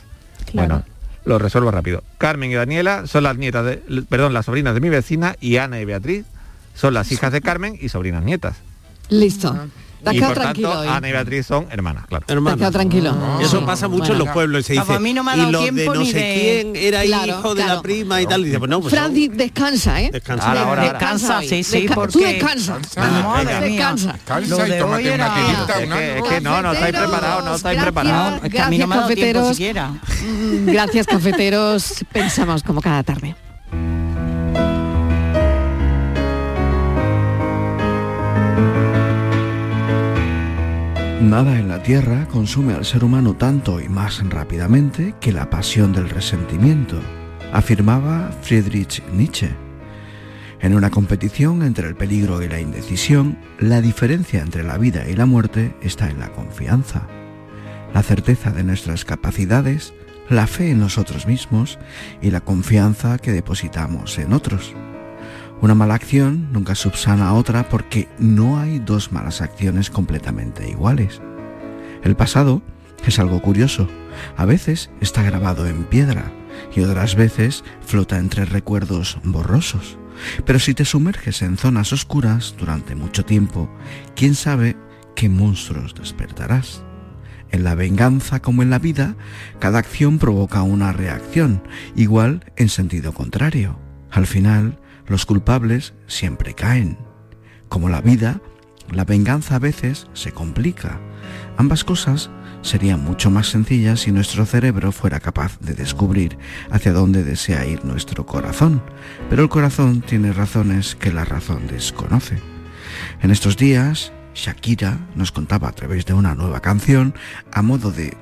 [0.54, 0.84] Bueno,
[1.26, 2.04] lo resuelvo rápido.
[2.18, 3.78] Carmen y Daniela son las nietas de,
[4.10, 6.26] perdón, las sobrinas de mi vecina y Ana y Beatriz
[6.76, 8.58] son las hijas de Carmen y sobrinas nietas.
[9.10, 9.56] Listo.
[10.04, 10.88] Te has Y por tranquilo tanto, hoy.
[10.90, 12.26] Ana y Beatriz son hermanas, claro.
[12.26, 13.16] Te has quedado tranquilo.
[13.40, 14.14] Y eso pasa mucho Bueno.
[14.14, 14.66] en los pueblos.
[14.66, 16.18] Se Ah, dice, a mí no me ha y dado lo de no ni sé
[16.18, 16.34] de-
[16.72, 18.42] quién era Claro, hijo de la prima y tal.
[18.42, 20.10] Y dice, pues no, pues Francis, descansa, ¿eh?
[20.12, 20.48] Descansa.
[20.50, 20.94] Ahora, ahora, ahora.
[21.00, 21.48] Descansa, hoy.
[21.50, 22.12] sí, sí, Desca- porque...
[22.14, 22.78] Tú descansa.
[22.80, 24.16] Descansa.
[24.48, 27.82] Lo y tómate una tirita, Es que, es que no, no estáis preparados, no estáis
[27.82, 28.44] preparados.
[28.44, 29.88] Es que a mí no me ha dado tiempo Gracias, siquiera.
[29.90, 32.06] Mm, Gracias, cafeteros.
[32.12, 33.36] Pensamos como cada tarde.
[41.24, 45.94] Nada en la Tierra consume al ser humano tanto y más rápidamente que la pasión
[45.94, 47.00] del resentimiento,
[47.54, 49.50] afirmaba Friedrich Nietzsche.
[50.60, 55.16] En una competición entre el peligro y la indecisión, la diferencia entre la vida y
[55.16, 57.08] la muerte está en la confianza,
[57.94, 59.94] la certeza de nuestras capacidades,
[60.30, 61.80] la fe en nosotros mismos
[62.22, 64.76] y la confianza que depositamos en otros.
[65.64, 71.22] Una mala acción nunca subsana a otra porque no hay dos malas acciones completamente iguales.
[72.04, 72.62] El pasado
[73.06, 73.88] es algo curioso.
[74.36, 76.34] A veces está grabado en piedra
[76.76, 79.98] y otras veces flota entre recuerdos borrosos.
[80.46, 83.74] Pero si te sumerges en zonas oscuras durante mucho tiempo,
[84.18, 84.76] quién sabe
[85.16, 86.84] qué monstruos despertarás.
[87.52, 89.16] En la venganza como en la vida,
[89.60, 91.64] cada acción provoca una reacción,
[91.96, 93.80] igual en sentido contrario.
[94.12, 96.98] Al final, los culpables siempre caen.
[97.70, 98.42] Como la vida,
[98.92, 101.00] la venganza a veces se complica.
[101.58, 102.30] Ambas cosas
[102.62, 106.38] serían mucho más sencillas si nuestro cerebro fuera capaz de descubrir
[106.72, 108.82] hacia dónde desea ir nuestro corazón,
[109.30, 112.38] pero el corazón tiene razones que la razón desconoce.
[113.22, 117.14] En estos días, Shakira nos contaba a través de una nueva canción,
[117.52, 118.18] a modo de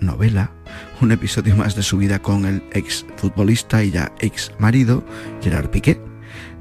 [0.00, 0.50] telenovela,
[1.00, 5.04] un episodio más de su vida con el ex futbolista y ya ex marido,
[5.42, 6.00] Gerard Piqué,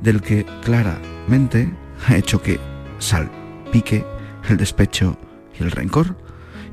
[0.01, 1.71] del que claramente
[2.07, 2.59] ha hecho que
[2.99, 4.05] salpique
[4.49, 5.17] el despecho
[5.59, 6.17] y el rencor.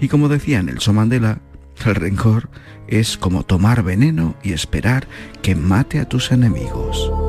[0.01, 1.41] Y como decía Nelson Mandela,
[1.85, 2.51] el rencor
[2.89, 5.07] es como tomar veneno y esperar
[5.43, 7.26] que mate a tus enemigos.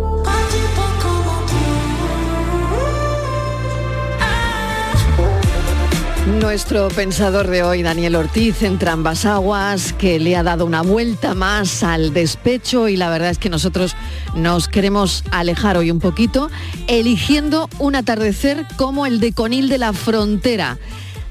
[6.27, 11.33] Nuestro pensador de hoy, Daniel Ortiz, entre ambas aguas, que le ha dado una vuelta
[11.33, 13.95] más al despecho y la verdad es que nosotros
[14.35, 16.49] nos queremos alejar hoy un poquito,
[16.87, 20.77] eligiendo un atardecer como el de Conil de la Frontera,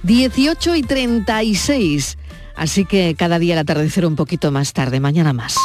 [0.05, 2.17] 18 y 36.
[2.57, 5.57] Así que cada día el atardecer un poquito más tarde, mañana más.